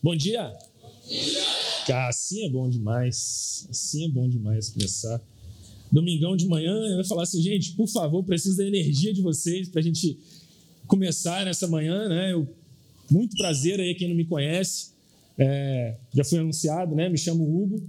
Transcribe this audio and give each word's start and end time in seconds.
Bom 0.00 0.14
dia. 0.14 0.56
Cara, 1.84 2.08
assim 2.08 2.46
é 2.46 2.48
bom 2.48 2.70
demais. 2.70 3.66
Assim 3.68 4.04
é 4.04 4.08
bom 4.08 4.28
demais 4.28 4.68
começar. 4.68 5.20
Domingão 5.90 6.36
de 6.36 6.46
manhã, 6.46 6.72
eu 6.72 6.98
ia 6.98 7.04
falar 7.04 7.24
assim, 7.24 7.42
gente, 7.42 7.72
por 7.72 7.88
favor, 7.88 8.22
preciso 8.22 8.58
da 8.58 8.64
energia 8.64 9.12
de 9.12 9.20
vocês 9.20 9.68
para 9.68 9.80
a 9.80 9.82
gente 9.82 10.16
começar 10.86 11.44
nessa 11.44 11.66
manhã, 11.66 12.08
né? 12.08 12.32
Eu, 12.32 12.48
muito 13.10 13.36
prazer 13.36 13.80
aí, 13.80 13.92
quem 13.94 14.08
não 14.08 14.14
me 14.14 14.24
conhece. 14.24 14.90
É, 15.36 15.96
já 16.14 16.22
fui 16.22 16.38
anunciado, 16.38 16.94
né? 16.94 17.08
Me 17.08 17.18
chamo 17.18 17.42
Hugo. 17.42 17.82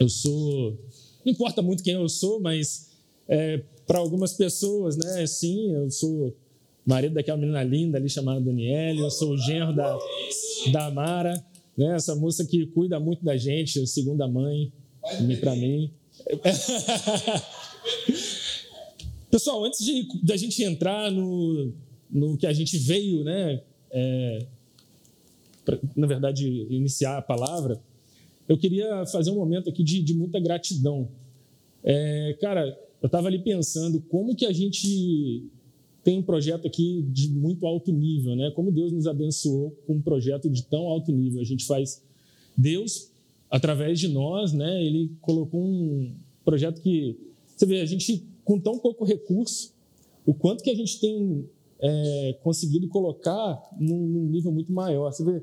Eu 0.00 0.08
sou. 0.08 0.78
Não 1.22 1.32
importa 1.32 1.60
muito 1.60 1.82
quem 1.82 1.94
eu 1.94 2.08
sou, 2.08 2.40
mas 2.40 2.92
é, 3.28 3.62
para 3.86 3.98
algumas 3.98 4.32
pessoas, 4.32 4.96
né? 4.96 5.26
Sim, 5.26 5.70
eu 5.72 5.90
sou 5.90 6.34
marido 6.86 7.14
daquela 7.14 7.36
menina 7.36 7.62
linda 7.62 7.98
ali 7.98 8.08
chamada 8.08 8.40
Daniele, 8.40 9.00
eu 9.00 9.10
sou 9.10 9.32
o 9.32 9.36
genro 9.36 9.74
da, 9.74 9.98
da 10.70 10.90
Mara, 10.90 11.44
né? 11.76 11.96
Essa 11.96 12.14
moça 12.14 12.44
que 12.44 12.66
cuida 12.66 12.98
muito 12.98 13.24
da 13.24 13.36
gente, 13.36 13.86
segunda 13.86 14.26
mãe, 14.26 14.72
para 15.40 15.54
mim. 15.54 15.90
Pessoal, 19.30 19.64
antes 19.64 19.84
de 19.84 20.08
da 20.22 20.36
gente 20.36 20.62
entrar 20.62 21.10
no, 21.10 21.72
no 22.10 22.36
que 22.36 22.46
a 22.46 22.52
gente 22.52 22.78
veio, 22.78 23.24
né? 23.24 23.60
É, 23.90 24.46
pra, 25.64 25.78
na 25.94 26.06
verdade, 26.06 26.66
iniciar 26.70 27.18
a 27.18 27.22
palavra, 27.22 27.80
eu 28.48 28.56
queria 28.56 29.04
fazer 29.06 29.30
um 29.30 29.36
momento 29.36 29.68
aqui 29.68 29.82
de, 29.82 30.02
de 30.02 30.14
muita 30.14 30.40
gratidão. 30.40 31.08
É, 31.82 32.36
cara, 32.40 32.78
eu 33.02 33.06
estava 33.06 33.28
ali 33.28 33.38
pensando 33.38 34.00
como 34.08 34.34
que 34.34 34.46
a 34.46 34.52
gente 34.52 35.44
tem 36.06 36.20
um 36.20 36.22
projeto 36.22 36.68
aqui 36.68 37.04
de 37.10 37.28
muito 37.30 37.66
alto 37.66 37.90
nível, 37.90 38.36
né? 38.36 38.52
Como 38.52 38.70
Deus 38.70 38.92
nos 38.92 39.08
abençoou 39.08 39.72
com 39.84 39.94
um 39.94 40.00
projeto 40.00 40.48
de 40.48 40.62
tão 40.62 40.86
alto 40.86 41.10
nível. 41.10 41.40
A 41.40 41.44
gente 41.44 41.66
faz 41.66 42.00
Deus 42.56 43.10
através 43.50 43.98
de 43.98 44.06
nós, 44.06 44.52
né? 44.52 44.84
Ele 44.84 45.10
colocou 45.20 45.60
um 45.60 46.14
projeto 46.44 46.80
que 46.80 47.18
você 47.56 47.66
vê 47.66 47.80
a 47.80 47.84
gente 47.86 48.24
com 48.44 48.60
tão 48.60 48.78
pouco 48.78 49.04
recurso, 49.04 49.74
o 50.24 50.32
quanto 50.32 50.62
que 50.62 50.70
a 50.70 50.76
gente 50.76 51.00
tem 51.00 51.44
é, 51.80 52.38
conseguido 52.40 52.86
colocar 52.86 53.60
num, 53.76 54.06
num, 54.06 54.26
nível 54.26 54.52
muito 54.52 54.72
maior. 54.72 55.12
Você 55.12 55.24
vê, 55.24 55.42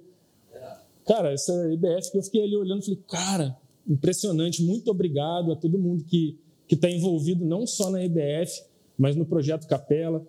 cara, 1.05 1.33
essa 1.33 1.73
IBF 1.73 2.09
que 2.09 2.17
eu 2.19 2.23
fiquei 2.23 2.41
ali 2.41 2.55
olhando, 2.55 2.83
falei, 2.83 2.99
cara, 3.05 3.57
impressionante. 3.85 4.63
Muito 4.63 4.89
obrigado 4.89 5.51
a 5.51 5.57
todo 5.57 5.77
mundo 5.77 6.05
que 6.05 6.37
que 6.65 6.75
está 6.75 6.89
envolvido 6.89 7.43
não 7.45 7.67
só 7.67 7.89
na 7.89 8.01
IBF, 8.01 8.63
mas 8.97 9.17
no 9.17 9.25
projeto 9.25 9.67
Capela, 9.67 10.25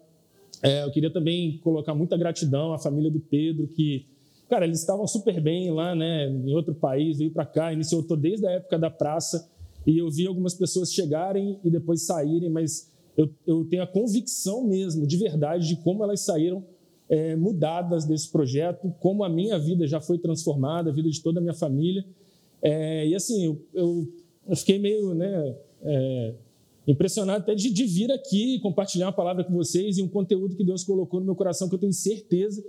é, 0.65 0.83
eu 0.83 0.91
queria 0.91 1.13
também 1.13 1.59
colocar 1.59 1.95
muita 1.95 2.17
gratidão 2.17 2.73
à 2.73 2.79
família 2.79 3.11
do 3.11 3.21
Pedro, 3.21 3.69
que, 3.69 4.07
cara, 4.49 4.65
eles 4.65 4.81
estavam 4.81 5.07
super 5.07 5.39
bem 5.41 5.71
lá, 5.71 5.95
né, 5.95 6.27
em 6.27 6.55
outro 6.55 6.75
país, 6.75 7.19
veio 7.19 7.31
para 7.31 7.45
cá, 7.45 7.71
iniciou 7.71 8.03
tô 8.03 8.17
desde 8.17 8.47
a 8.47 8.53
época 8.53 8.79
da 8.79 8.89
praça, 8.89 9.47
e 9.87 9.99
eu 9.99 10.11
vi 10.11 10.27
algumas 10.27 10.55
pessoas 10.55 10.91
chegarem 10.91 11.61
e 11.63 11.71
depois 11.71 12.07
saírem, 12.07 12.49
mas 12.49 12.91
eu, 13.15 13.29
eu 13.47 13.65
tenho 13.67 13.83
a 13.83 13.87
convicção 13.87 14.67
mesmo, 14.67 15.07
de 15.07 15.19
verdade, 15.19 15.69
de 15.69 15.77
como 15.77 16.03
elas 16.03 16.21
saíram 16.21 16.65
é, 17.11 17.37
mudadas 17.37 18.07
desse 18.07 18.31
projeto, 18.33 18.91
como 19.01 19.23
a 19.23 19.29
minha 19.29 19.59
vida 19.59 19.87
já 19.87 20.01
foi 20.01 20.19
transformada, 20.19 20.89
a 20.89 20.93
vida 20.95 21.11
de 21.11 21.23
toda 21.23 21.41
a 21.41 21.43
minha 21.43 21.55
família. 21.55 22.05
É, 22.63 23.07
e 23.07 23.15
assim, 23.15 23.45
eu, 23.45 23.63
eu, 23.75 24.09
eu, 24.49 24.57
fiquei 24.57 24.79
meio, 24.79 25.15
né, 25.15 25.57
é, 25.83 26.35
impressionado 26.87 27.43
até 27.43 27.55
de, 27.55 27.71
de 27.71 27.85
vir 27.85 28.11
aqui 28.13 28.59
compartilhar 28.61 29.07
uma 29.07 29.13
palavra 29.13 29.43
com 29.45 29.53
vocês 29.53 29.97
e 29.99 30.03
um 30.03 30.09
conteúdo 30.09 30.55
que 30.57 30.65
Deus 30.65 30.85
colocou 30.85 31.21
no 31.21 31.27
meu 31.27 31.35
coração 31.35 31.69
que 31.69 31.75
eu 31.75 31.79
tenho 31.79 31.93
certeza 31.93 32.63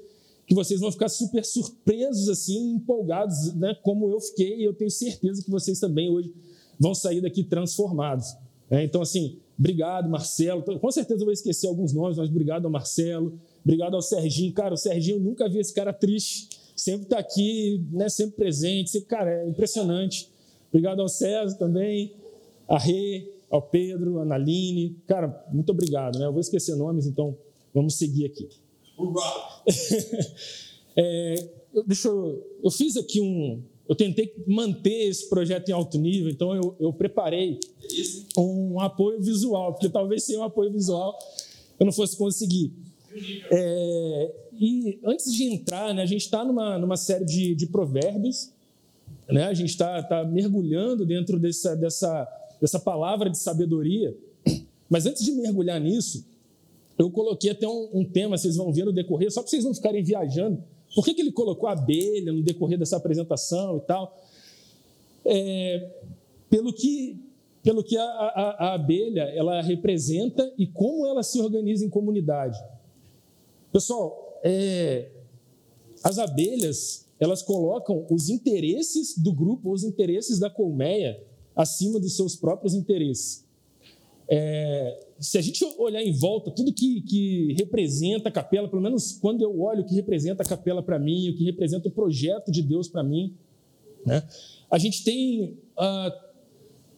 que 0.46 0.54
vocês 0.54 0.80
vão 0.80 0.92
ficar 0.92 1.10
super 1.10 1.44
surpresos, 1.44 2.30
assim, 2.30 2.76
empolgados, 2.76 3.54
né? 3.56 3.76
Como 3.82 4.10
eu 4.10 4.20
fiquei, 4.20 4.60
e 4.60 4.64
eu 4.64 4.74
tenho 4.74 4.92
certeza 4.92 5.44
que 5.44 5.50
vocês 5.50 5.80
também 5.80 6.10
hoje 6.10 6.34
vão 6.80 6.94
sair 6.94 7.22
daqui 7.22 7.44
transformados. 7.44 8.36
Né? 8.70 8.84
Então, 8.84 9.02
assim, 9.02 9.40
obrigado, 9.58 10.10
Marcelo. 10.10 10.62
Com 10.62 10.92
certeza 10.92 11.22
eu 11.22 11.26
vou 11.26 11.34
esquecer 11.34 11.68
alguns 11.68 11.94
nomes, 11.94 12.18
mas 12.18 12.30
obrigado 12.30 12.66
ao 12.66 12.72
Marcelo, 12.72 13.40
obrigado 13.64 13.96
ao 13.96 14.02
Serginho. 14.02 14.54
Cara, 14.54 14.74
o 14.74 14.78
Serginho, 14.78 15.18
eu 15.18 15.22
nunca 15.22 15.50
vi 15.50 15.60
esse 15.60 15.74
cara 15.74 15.92
triste, 15.92 16.50
sempre 16.76 17.06
está 17.06 17.18
aqui, 17.18 17.84
né? 17.92 18.08
Sempre 18.08 18.36
presente. 18.36 19.02
Cara, 19.02 19.32
é 19.32 19.50
impressionante. 19.50 20.30
Obrigado 20.70 21.02
ao 21.02 21.08
César 21.08 21.58
também, 21.58 22.14
a 22.68 22.78
Rê, 22.78 23.32
ao 23.50 23.62
Pedro, 23.62 24.20
a 24.20 24.26
Naline. 24.26 24.98
Cara, 25.08 25.46
muito 25.52 25.70
obrigado, 25.72 26.20
né? 26.20 26.26
Eu 26.26 26.32
vou 26.32 26.42
esquecer 26.42 26.76
nomes, 26.76 27.06
então 27.06 27.38
vamos 27.74 27.96
seguir 27.96 28.26
aqui. 28.26 28.50
é, 30.96 31.50
deixa 31.86 32.08
eu, 32.08 32.44
eu 32.64 32.72
fiz 32.72 32.96
aqui 32.98 33.22
um. 33.22 33.62
Eu 33.88 33.96
tentei 33.96 34.34
manter 34.48 35.10
esse 35.10 35.30
projeto 35.30 35.70
em 35.70 35.72
alto 35.72 36.00
nível, 36.00 36.30
então 36.30 36.56
eu, 36.56 36.76
eu 36.80 36.92
preparei 36.92 37.60
um 38.36 38.80
apoio 38.80 39.22
visual, 39.22 39.74
porque 39.74 39.90
talvez 39.90 40.24
sem 40.24 40.38
um 40.38 40.44
apoio 40.44 40.72
visual 40.72 41.18
eu 41.80 41.86
não 41.86 41.94
fosse 41.94 42.18
conseguir. 42.18 42.74
É, 43.52 44.36
e 44.54 45.00
antes 45.06 45.32
de 45.32 45.44
entrar, 45.44 45.94
né, 45.94 46.02
a 46.02 46.06
gente 46.06 46.22
está 46.22 46.44
numa, 46.44 46.78
numa 46.80 46.98
série 46.98 47.26
de, 47.26 47.54
de 47.54 47.68
provérbios, 47.68 48.52
né, 49.30 49.44
a 49.46 49.54
gente 49.54 49.70
está 49.70 50.02
tá 50.02 50.24
mergulhando 50.24 51.06
dentro 51.06 51.40
dessa, 51.40 51.76
dessa 51.76 52.28
dessa 52.66 52.80
palavra 52.80 53.30
de 53.30 53.38
sabedoria. 53.38 54.18
Mas 54.90 55.06
antes 55.06 55.24
de 55.24 55.32
mergulhar 55.34 55.80
nisso, 55.80 56.26
eu 56.98 57.12
coloquei 57.12 57.52
até 57.52 57.68
um, 57.68 57.90
um 57.94 58.04
tema, 58.04 58.40
vocês 58.40 58.56
vão 58.56 58.74
ver 58.74 58.86
no 58.86 58.92
decorrer, 58.92 59.32
só 59.32 59.42
para 59.42 59.52
vocês 59.52 59.64
não 59.64 59.74
ficarem 59.74 60.04
viajando. 60.04 60.64
Por 60.96 61.06
que, 61.06 61.14
que 61.14 61.22
ele 61.22 61.32
colocou 61.32 61.70
a 61.70 61.74
abelha 61.74 62.34
no 62.34 62.42
decorrer 62.42 62.80
dessa 62.80 62.98
apresentação 62.98 63.78
e 63.78 63.82
tal? 63.82 64.18
É, 65.24 65.92
pelo 66.50 66.74
que, 66.74 67.20
pelo 67.62 67.84
que 67.84 67.98
a, 67.98 68.04
a, 68.04 68.70
a 68.70 68.74
abelha 68.74 69.24
ela 69.36 69.62
representa 69.62 70.52
e 70.58 70.66
como 70.66 71.06
ela 71.06 71.22
se 71.22 71.40
organiza 71.40 71.86
em 71.86 71.90
comunidade. 71.90 72.58
Pessoal, 73.72 74.40
é, 74.44 75.12
as 76.04 76.18
abelhas 76.18 77.06
elas 77.20 77.44
colocam 77.44 78.08
os 78.10 78.28
interesses 78.28 79.16
do 79.16 79.32
grupo, 79.32 79.72
os 79.72 79.84
interesses 79.84 80.40
da 80.40 80.50
colmeia 80.50 81.24
acima 81.56 82.00
dos 82.00 82.16
seus 82.16 82.36
próprios 82.36 82.74
interesses. 82.74 83.46
É, 84.28 85.06
se 85.20 85.38
a 85.38 85.42
gente 85.42 85.64
olhar 85.78 86.02
em 86.02 86.12
volta, 86.12 86.50
tudo 86.50 86.74
que, 86.74 87.02
que, 87.02 87.54
representa 87.54 88.30
a 88.30 88.32
capela, 88.32 88.68
pelo 88.68 88.82
menos 88.82 89.14
quando 89.14 89.42
eu 89.42 89.62
olho 89.62 89.82
o 89.82 89.86
que 89.86 89.94
representa 89.94 90.42
a 90.42 90.46
capela 90.46 90.82
para 90.82 90.98
mim, 90.98 91.30
o 91.30 91.36
que 91.36 91.44
representa 91.44 91.88
o 91.88 91.92
projeto 91.92 92.52
de 92.52 92.62
Deus 92.62 92.88
para 92.88 93.04
mim, 93.04 93.36
né, 94.06 94.24
a 94.70 94.78
gente 94.78 95.04
tem 95.04 95.58
ah, 95.78 96.12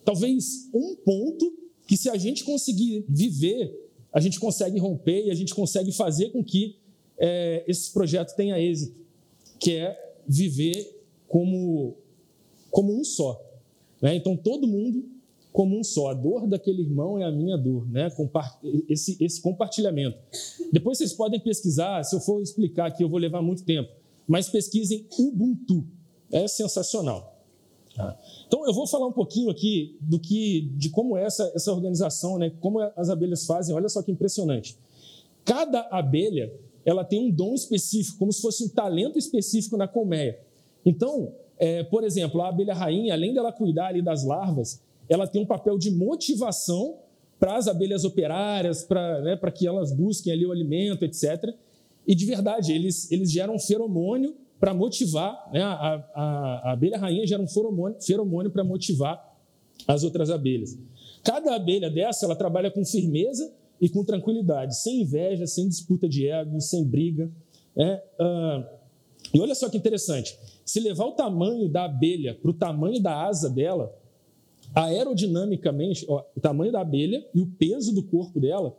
talvez 0.06 0.70
um 0.74 0.96
ponto 0.96 1.54
que, 1.86 1.98
se 1.98 2.10
a 2.10 2.18
gente 2.18 2.44
conseguir 2.44 3.06
viver, 3.08 3.90
a 4.12 4.20
gente 4.20 4.40
consegue 4.40 4.80
romper 4.80 5.26
e 5.26 5.32
a 5.32 5.36
gente 5.36 5.54
consegue 5.54 5.92
fazer 5.92 6.30
com 6.32 6.44
que 6.44 6.78
é, 7.18 7.64
esse 7.68 7.92
projeto 7.92 8.36
tenha 8.36 8.60
êxito, 8.60 8.96
que 9.60 9.76
é 9.76 10.16
viver 10.28 11.02
como, 11.28 11.96
como 12.72 12.98
um 12.98 13.04
só. 13.04 13.47
Né? 14.02 14.16
Então, 14.16 14.36
todo 14.36 14.68
mundo 14.68 15.18
como 15.58 15.76
um 15.76 15.84
só. 15.84 16.10
A 16.10 16.14
dor 16.14 16.46
daquele 16.46 16.84
irmão 16.84 17.18
é 17.18 17.24
a 17.24 17.32
minha 17.32 17.58
dor, 17.58 17.90
né? 17.90 18.10
esse, 18.88 19.18
esse 19.20 19.42
compartilhamento. 19.42 20.16
Depois 20.72 21.00
vocês 21.00 21.14
podem 21.14 21.40
pesquisar, 21.40 22.04
se 22.04 22.16
eu 22.16 22.20
for 22.20 22.40
explicar 22.44 22.86
aqui, 22.86 23.04
eu 23.04 23.10
vou 23.10 23.18
levar 23.18 23.42
muito 23.42 23.64
tempo, 23.64 23.90
mas 24.28 24.48
pesquisem 24.50 25.08
Ubuntu. 25.18 25.84
É 26.32 26.48
sensacional. 26.48 27.42
Tá? 27.96 28.16
Então, 28.46 28.68
eu 28.68 28.74
vou 28.74 28.86
falar 28.86 29.08
um 29.08 29.12
pouquinho 29.12 29.50
aqui 29.50 29.98
do 30.00 30.20
que, 30.20 30.70
de 30.76 30.90
como 30.90 31.18
é 31.18 31.24
essa, 31.24 31.52
essa 31.56 31.72
organização, 31.72 32.38
né? 32.38 32.52
como 32.60 32.80
as 32.96 33.10
abelhas 33.10 33.46
fazem. 33.46 33.74
Olha 33.74 33.90
só 33.90 34.04
que 34.04 34.12
impressionante. 34.12 34.78
Cada 35.44 35.88
abelha 35.90 36.54
ela 36.86 37.04
tem 37.04 37.20
um 37.20 37.32
dom 37.32 37.56
específico, 37.56 38.20
como 38.20 38.32
se 38.32 38.42
fosse 38.42 38.64
um 38.64 38.70
talento 38.70 39.18
específico 39.18 39.76
na 39.76 39.88
colmeia. 39.88 40.40
Então, 40.86 41.34
é, 41.60 41.84
por 41.84 42.04
exemplo, 42.04 42.42
a 42.42 42.50
abelha 42.50 42.74
rainha, 42.74 43.14
além 43.14 43.34
dela 43.34 43.52
cuidar 43.52 43.88
ali 43.88 44.02
das 44.02 44.24
larvas, 44.24 44.82
ela 45.10 45.28
tem 45.28 45.42
um 45.42 45.46
papel 45.46 45.78
de 45.78 45.92
motivação 45.92 46.98
para 47.40 47.56
as 47.56 47.68
abelhas 47.68 48.04
operárias, 48.04 48.84
para 48.84 49.22
né, 49.22 49.40
que 49.52 49.68
elas 49.68 49.92
busquem 49.92 50.34
ali 50.34 50.46
o 50.46 50.52
alimento, 50.52 51.06
etc. 51.06 51.54
E 52.06 52.16
de 52.16 52.26
verdade, 52.26 52.74
eles, 52.74 53.12
eles 53.12 53.32
geram 53.32 53.56
um 53.56 53.60
feromônio 53.60 54.36
para 54.60 54.74
motivar, 54.74 55.50
né, 55.54 55.62
a, 55.62 55.72
a, 55.72 56.62
a, 56.64 56.72
abelha 56.74 56.98
rainha 56.98 57.28
gera 57.28 57.42
um 57.42 57.48
feromônio, 57.48 58.02
feromônio 58.02 58.52
para 58.52 58.64
motivar 58.64 59.38
as 59.88 60.04
outras 60.04 60.32
abelhas. 60.32 60.78
Cada 61.24 61.56
abelha 61.56 61.90
dessa, 61.90 62.26
ela 62.26 62.36
trabalha 62.36 62.72
com 62.72 62.84
firmeza 62.84 63.54
e 63.80 63.88
com 63.88 64.04
tranquilidade, 64.04 64.76
sem 64.76 65.02
inveja, 65.02 65.46
sem 65.46 65.68
disputa 65.68 66.10
de 66.10 66.28
ego, 66.28 66.60
sem 66.60 66.84
briga. 66.84 67.30
Né? 67.76 68.02
E 69.34 69.40
olha 69.40 69.54
só 69.54 69.70
que 69.70 69.78
interessante, 69.78 70.38
se 70.68 70.82
levar 70.82 71.06
o 71.06 71.14
tamanho 71.14 71.70
da 71.70 71.86
abelha 71.86 72.36
para 72.36 72.52
o 72.52 72.54
tamanho 72.54 73.02
da 73.02 73.26
asa 73.26 73.50
dela, 73.50 73.98
aerodinamicamente, 74.76 76.06
ó, 76.10 76.26
o 76.36 76.42
tamanho 76.42 76.74
da 76.74 76.82
abelha 76.82 77.26
e 77.34 77.40
o 77.40 77.48
peso 77.48 77.96
do 77.96 78.04
corpo 78.04 78.38
dela, 78.38 78.76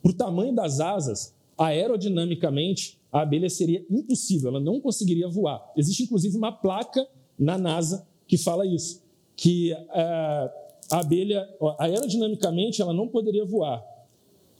para 0.00 0.12
o 0.12 0.14
tamanho 0.14 0.54
das 0.54 0.78
asas, 0.78 1.34
aerodinamicamente, 1.58 3.00
a 3.10 3.22
abelha 3.22 3.50
seria 3.50 3.84
impossível, 3.90 4.50
ela 4.50 4.60
não 4.60 4.80
conseguiria 4.80 5.28
voar. 5.28 5.72
Existe 5.76 6.04
inclusive 6.04 6.36
uma 6.36 6.52
placa 6.52 7.04
na 7.36 7.58
NASA 7.58 8.06
que 8.28 8.38
fala 8.38 8.64
isso, 8.64 9.02
que 9.34 9.72
uh, 9.72 10.50
a 10.88 11.00
abelha, 11.00 11.48
aerodinamicamente, 11.80 12.80
ela 12.80 12.94
não 12.94 13.08
poderia 13.08 13.44
voar, 13.44 13.84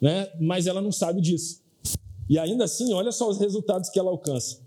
né? 0.00 0.28
mas 0.40 0.66
ela 0.66 0.82
não 0.82 0.90
sabe 0.90 1.20
disso. 1.20 1.62
E 2.28 2.36
ainda 2.36 2.64
assim, 2.64 2.92
olha 2.92 3.12
só 3.12 3.28
os 3.28 3.38
resultados 3.38 3.90
que 3.90 3.98
ela 3.98 4.10
alcança. 4.10 4.63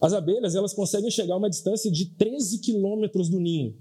As 0.00 0.12
abelhas 0.12 0.54
elas 0.54 0.72
conseguem 0.72 1.10
chegar 1.10 1.34
a 1.34 1.36
uma 1.36 1.50
distância 1.50 1.90
de 1.90 2.06
13 2.06 2.58
quilômetros 2.58 3.28
do 3.28 3.38
ninho. 3.38 3.74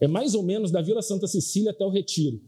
É 0.00 0.08
mais 0.08 0.34
ou 0.34 0.42
menos 0.42 0.70
da 0.72 0.82
Vila 0.82 1.00
Santa 1.00 1.28
Cecília 1.28 1.70
até 1.70 1.84
o 1.84 1.90
Retiro. 1.90 2.40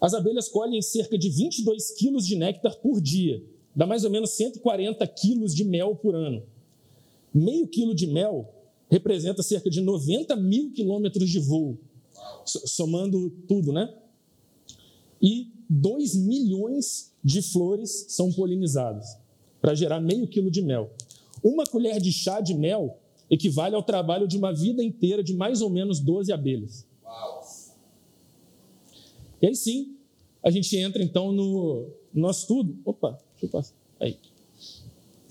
As 0.00 0.14
abelhas 0.14 0.48
colhem 0.48 0.80
cerca 0.80 1.18
de 1.18 1.28
22 1.28 1.90
quilos 1.90 2.26
de 2.26 2.36
néctar 2.36 2.76
por 2.76 3.00
dia, 3.00 3.42
dá 3.74 3.86
mais 3.86 4.04
ou 4.04 4.10
menos 4.10 4.30
140 4.30 5.06
quilos 5.08 5.54
de 5.54 5.64
mel 5.64 5.96
por 5.96 6.14
ano. 6.14 6.42
Meio 7.34 7.66
quilo 7.66 7.94
de 7.94 8.06
mel 8.06 8.48
representa 8.90 9.42
cerca 9.42 9.68
de 9.68 9.80
90 9.80 10.34
mil 10.36 10.72
quilômetros 10.72 11.28
de 11.28 11.40
voo, 11.40 11.76
somando 12.44 13.28
tudo, 13.46 13.72
né? 13.72 13.92
E 15.20 15.50
2 15.68 16.14
milhões 16.14 17.12
de 17.22 17.42
flores 17.42 18.06
são 18.08 18.32
polinizadas 18.32 19.18
para 19.60 19.74
gerar 19.74 20.00
meio 20.00 20.26
quilo 20.26 20.50
de 20.50 20.62
mel. 20.62 20.90
Uma 21.42 21.64
colher 21.64 22.00
de 22.00 22.12
chá 22.12 22.40
de 22.40 22.54
mel 22.54 22.98
equivale 23.30 23.74
ao 23.74 23.82
trabalho 23.82 24.26
de 24.26 24.36
uma 24.36 24.52
vida 24.52 24.82
inteira 24.82 25.22
de 25.22 25.34
mais 25.34 25.60
ou 25.60 25.70
menos 25.70 26.00
12 26.00 26.32
abelhas. 26.32 26.86
Uau. 27.04 27.42
E 29.40 29.46
aí 29.46 29.54
sim, 29.54 29.96
a 30.42 30.50
gente 30.50 30.76
entra 30.76 31.02
então 31.02 31.32
no 31.32 31.88
nosso 32.12 32.40
estudo. 32.40 32.78
Opa, 32.84 33.18
deixa 33.32 33.46
eu 33.46 33.50
passar. 33.50 33.74
Aí. 34.00 34.16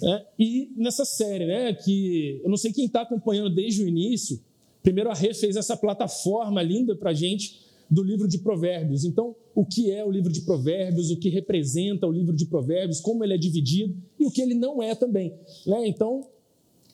É, 0.03 0.25
e 0.37 0.71
nessa 0.75 1.03
série, 1.05 1.45
né, 1.45 1.73
que 1.73 2.39
eu 2.43 2.49
não 2.49 2.57
sei 2.57 2.71
quem 2.71 2.85
está 2.85 3.01
acompanhando 3.01 3.49
desde 3.49 3.83
o 3.83 3.87
início, 3.87 4.39
primeiro 4.83 5.09
a 5.09 5.13
Rê 5.13 5.33
fez 5.33 5.55
essa 5.55 5.75
plataforma 5.75 6.61
linda 6.61 6.95
para 6.95 7.09
a 7.09 7.13
gente 7.13 7.66
do 7.89 8.03
livro 8.03 8.27
de 8.27 8.37
Provérbios. 8.39 9.05
Então, 9.05 9.35
o 9.55 9.65
que 9.65 9.91
é 9.91 10.03
o 10.03 10.11
livro 10.11 10.31
de 10.31 10.41
Provérbios, 10.41 11.09
o 11.09 11.17
que 11.17 11.29
representa 11.29 12.05
o 12.07 12.11
livro 12.11 12.35
de 12.35 12.45
Provérbios, 12.45 12.99
como 12.99 13.23
ele 13.23 13.33
é 13.33 13.37
dividido 13.37 13.95
e 14.19 14.25
o 14.25 14.31
que 14.31 14.41
ele 14.41 14.53
não 14.53 14.81
é 14.81 14.93
também. 14.93 15.33
Né? 15.65 15.87
Então, 15.87 16.27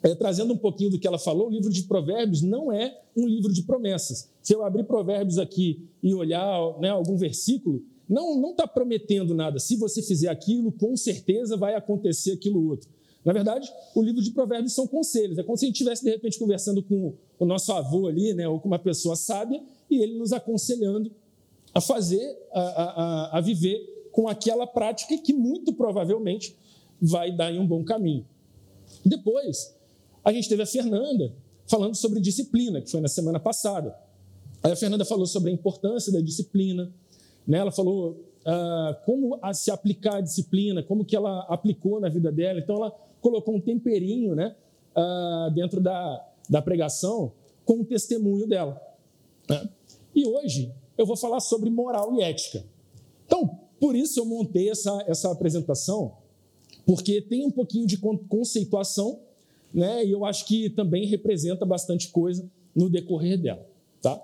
é, 0.03 0.13
trazendo 0.13 0.53
um 0.53 0.57
pouquinho 0.57 0.91
do 0.91 0.99
que 0.99 1.07
ela 1.07 1.17
falou, 1.17 1.47
o 1.47 1.51
livro 1.51 1.71
de 1.71 1.83
Provérbios 1.83 2.41
não 2.41 2.71
é 2.71 3.01
um 3.15 3.27
livro 3.27 3.51
de 3.51 3.63
promessas. 3.63 4.29
Se 4.41 4.53
eu 4.53 4.63
abrir 4.63 4.83
Provérbios 4.83 5.37
aqui 5.37 5.87
e 6.01 6.13
olhar 6.13 6.79
né, 6.79 6.89
algum 6.89 7.15
versículo, 7.15 7.81
não 8.07 8.51
está 8.51 8.67
prometendo 8.67 9.33
nada. 9.33 9.59
Se 9.59 9.75
você 9.75 10.01
fizer 10.01 10.27
aquilo, 10.27 10.71
com 10.71 10.95
certeza 10.95 11.55
vai 11.55 11.73
acontecer 11.73 12.33
aquilo 12.33 12.67
outro. 12.67 12.89
Na 13.23 13.31
verdade, 13.31 13.71
o 13.95 14.01
livro 14.01 14.21
de 14.21 14.31
Provérbios 14.31 14.73
são 14.73 14.85
conselhos. 14.85 15.37
É 15.37 15.43
como 15.43 15.57
se 15.57 15.65
a 15.65 15.67
gente 15.67 15.75
estivesse, 15.75 16.03
de 16.03 16.11
repente, 16.11 16.37
conversando 16.37 16.83
com 16.83 17.13
o 17.39 17.45
nosso 17.45 17.71
avô 17.71 18.07
ali, 18.07 18.33
né, 18.33 18.47
ou 18.47 18.59
com 18.59 18.67
uma 18.67 18.79
pessoa 18.79 19.15
sábia, 19.15 19.63
e 19.89 20.01
ele 20.01 20.17
nos 20.17 20.33
aconselhando 20.33 21.11
a 21.73 21.79
fazer, 21.79 22.37
a, 22.51 22.61
a, 22.61 23.37
a 23.37 23.41
viver 23.41 24.09
com 24.11 24.27
aquela 24.27 24.67
prática 24.67 25.17
que 25.17 25.33
muito 25.33 25.73
provavelmente 25.73 26.55
vai 27.01 27.31
dar 27.31 27.51
em 27.51 27.59
um 27.59 27.65
bom 27.65 27.83
caminho. 27.83 28.25
Depois, 29.05 29.75
a 30.23 30.31
gente 30.31 30.47
teve 30.47 30.61
a 30.61 30.67
Fernanda 30.67 31.33
falando 31.65 31.95
sobre 31.95 32.19
disciplina, 32.19 32.81
que 32.81 32.91
foi 32.91 33.01
na 33.01 33.07
semana 33.07 33.39
passada. 33.39 33.95
Aí 34.61 34.71
a 34.71 34.75
Fernanda 34.75 35.03
falou 35.03 35.25
sobre 35.25 35.49
a 35.49 35.53
importância 35.53 36.11
da 36.11 36.21
disciplina, 36.21 36.93
né? 37.47 37.57
ela 37.57 37.71
falou 37.71 38.23
ah, 38.45 38.97
como 39.05 39.39
se 39.53 39.71
aplicar 39.71 40.17
a 40.17 40.21
disciplina, 40.21 40.83
como 40.83 41.03
que 41.03 41.15
ela 41.15 41.41
aplicou 41.49 41.99
na 41.99 42.09
vida 42.09 42.31
dela. 42.31 42.59
Então, 42.59 42.75
ela 42.75 42.95
colocou 43.23 43.55
um 43.55 43.61
temperinho 43.61 44.35
né, 44.35 44.55
ah, 44.93 45.49
dentro 45.55 45.81
da, 45.81 46.29
da 46.49 46.61
pregação 46.61 47.31
com 47.65 47.79
o 47.79 47.85
testemunho 47.85 48.45
dela. 48.45 48.79
Né? 49.49 49.69
E 50.13 50.27
hoje 50.27 50.71
eu 50.97 51.05
vou 51.05 51.15
falar 51.15 51.39
sobre 51.39 51.69
moral 51.69 52.13
e 52.13 52.21
ética. 52.21 52.63
Então, 53.25 53.59
por 53.79 53.95
isso 53.95 54.19
eu 54.19 54.25
montei 54.25 54.69
essa, 54.69 55.03
essa 55.07 55.31
apresentação, 55.31 56.17
porque 56.85 57.21
tem 57.21 57.45
um 57.45 57.51
pouquinho 57.51 57.87
de 57.87 57.97
conceituação, 57.97 59.21
né? 59.73 60.05
E 60.05 60.11
eu 60.11 60.23
acho 60.23 60.45
que 60.45 60.69
também 60.69 61.07
representa 61.07 61.65
bastante 61.65 62.09
coisa 62.09 62.47
no 62.75 62.89
decorrer 62.89 63.41
dela, 63.41 63.65
tá? 64.01 64.21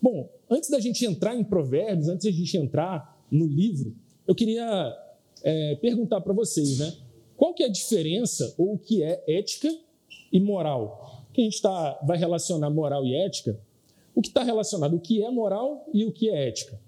Bom, 0.00 0.30
antes 0.48 0.70
da 0.70 0.80
gente 0.80 1.04
entrar 1.04 1.36
em 1.36 1.44
Provérbios, 1.44 2.08
antes 2.08 2.24
da 2.24 2.30
gente 2.30 2.56
entrar 2.56 3.20
no 3.30 3.46
livro, 3.46 3.94
eu 4.26 4.34
queria 4.34 4.96
é, 5.42 5.74
perguntar 5.76 6.20
para 6.20 6.32
vocês, 6.32 6.78
né? 6.78 6.94
Qual 7.38 7.54
que 7.54 7.62
é 7.62 7.66
a 7.66 7.70
diferença 7.70 8.52
ou 8.58 8.74
o 8.74 8.78
que 8.78 9.00
é 9.00 9.22
ética 9.28 9.72
e 10.32 10.40
moral? 10.40 11.24
Que 11.32 11.40
a 11.40 11.44
gente 11.44 11.62
tá, 11.62 12.00
vai 12.04 12.18
relacionar 12.18 12.68
moral 12.68 13.06
e 13.06 13.14
ética 13.14 13.56
o 14.12 14.20
que 14.20 14.26
está 14.26 14.42
relacionado, 14.42 14.96
o 14.96 15.00
que 15.00 15.22
é 15.22 15.30
moral 15.30 15.88
e 15.94 16.04
o 16.04 16.10
que 16.10 16.28
é 16.28 16.48
ética. 16.48 16.80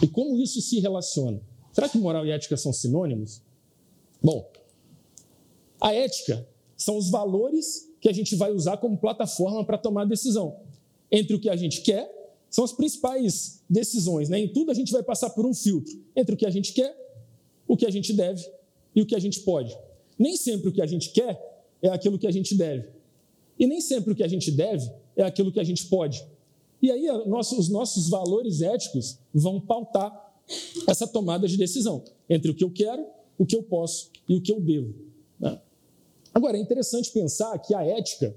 E 0.00 0.06
como 0.06 0.36
isso 0.36 0.60
se 0.60 0.78
relaciona? 0.78 1.42
Será 1.72 1.88
que 1.88 1.98
moral 1.98 2.24
e 2.24 2.30
ética 2.30 2.56
são 2.56 2.72
sinônimos? 2.72 3.42
Bom, 4.22 4.48
a 5.80 5.92
ética 5.92 6.46
são 6.76 6.96
os 6.96 7.10
valores 7.10 7.92
que 8.00 8.08
a 8.08 8.12
gente 8.12 8.36
vai 8.36 8.52
usar 8.52 8.76
como 8.76 8.96
plataforma 8.96 9.64
para 9.64 9.76
tomar 9.76 10.04
decisão. 10.04 10.60
Entre 11.10 11.34
o 11.34 11.40
que 11.40 11.50
a 11.50 11.56
gente 11.56 11.80
quer, 11.80 12.08
são 12.48 12.62
as 12.62 12.72
principais 12.72 13.64
decisões. 13.68 14.28
Né? 14.28 14.38
Em 14.38 14.52
tudo 14.52 14.70
a 14.70 14.74
gente 14.74 14.92
vai 14.92 15.02
passar 15.02 15.30
por 15.30 15.44
um 15.44 15.52
filtro 15.52 16.00
entre 16.14 16.36
o 16.36 16.38
que 16.38 16.46
a 16.46 16.50
gente 16.50 16.72
quer, 16.72 16.96
o 17.66 17.76
que 17.76 17.86
a 17.86 17.90
gente 17.90 18.12
deve 18.12 18.59
e 18.94 19.02
o 19.02 19.06
que 19.06 19.14
a 19.14 19.18
gente 19.18 19.40
pode. 19.40 19.76
Nem 20.18 20.36
sempre 20.36 20.68
o 20.68 20.72
que 20.72 20.82
a 20.82 20.86
gente 20.86 21.10
quer 21.10 21.40
é 21.82 21.88
aquilo 21.88 22.18
que 22.18 22.26
a 22.26 22.30
gente 22.30 22.54
deve. 22.54 22.88
E 23.58 23.66
nem 23.66 23.80
sempre 23.80 24.12
o 24.12 24.16
que 24.16 24.22
a 24.22 24.28
gente 24.28 24.50
deve 24.50 24.90
é 25.16 25.22
aquilo 25.22 25.52
que 25.52 25.60
a 25.60 25.64
gente 25.64 25.86
pode. 25.86 26.24
E 26.82 26.90
aí 26.90 27.10
os 27.10 27.68
nossos 27.68 28.08
valores 28.08 28.62
éticos 28.62 29.18
vão 29.34 29.60
pautar 29.60 30.30
essa 30.88 31.06
tomada 31.06 31.46
de 31.46 31.56
decisão 31.56 32.02
entre 32.28 32.50
o 32.50 32.54
que 32.54 32.64
eu 32.64 32.70
quero, 32.70 33.06
o 33.38 33.46
que 33.46 33.54
eu 33.54 33.62
posso 33.62 34.10
e 34.28 34.34
o 34.34 34.40
que 34.40 34.52
eu 34.52 34.60
devo. 34.60 34.94
Né? 35.38 35.60
Agora, 36.34 36.56
é 36.56 36.60
interessante 36.60 37.10
pensar 37.12 37.58
que 37.58 37.74
a 37.74 37.84
ética, 37.84 38.34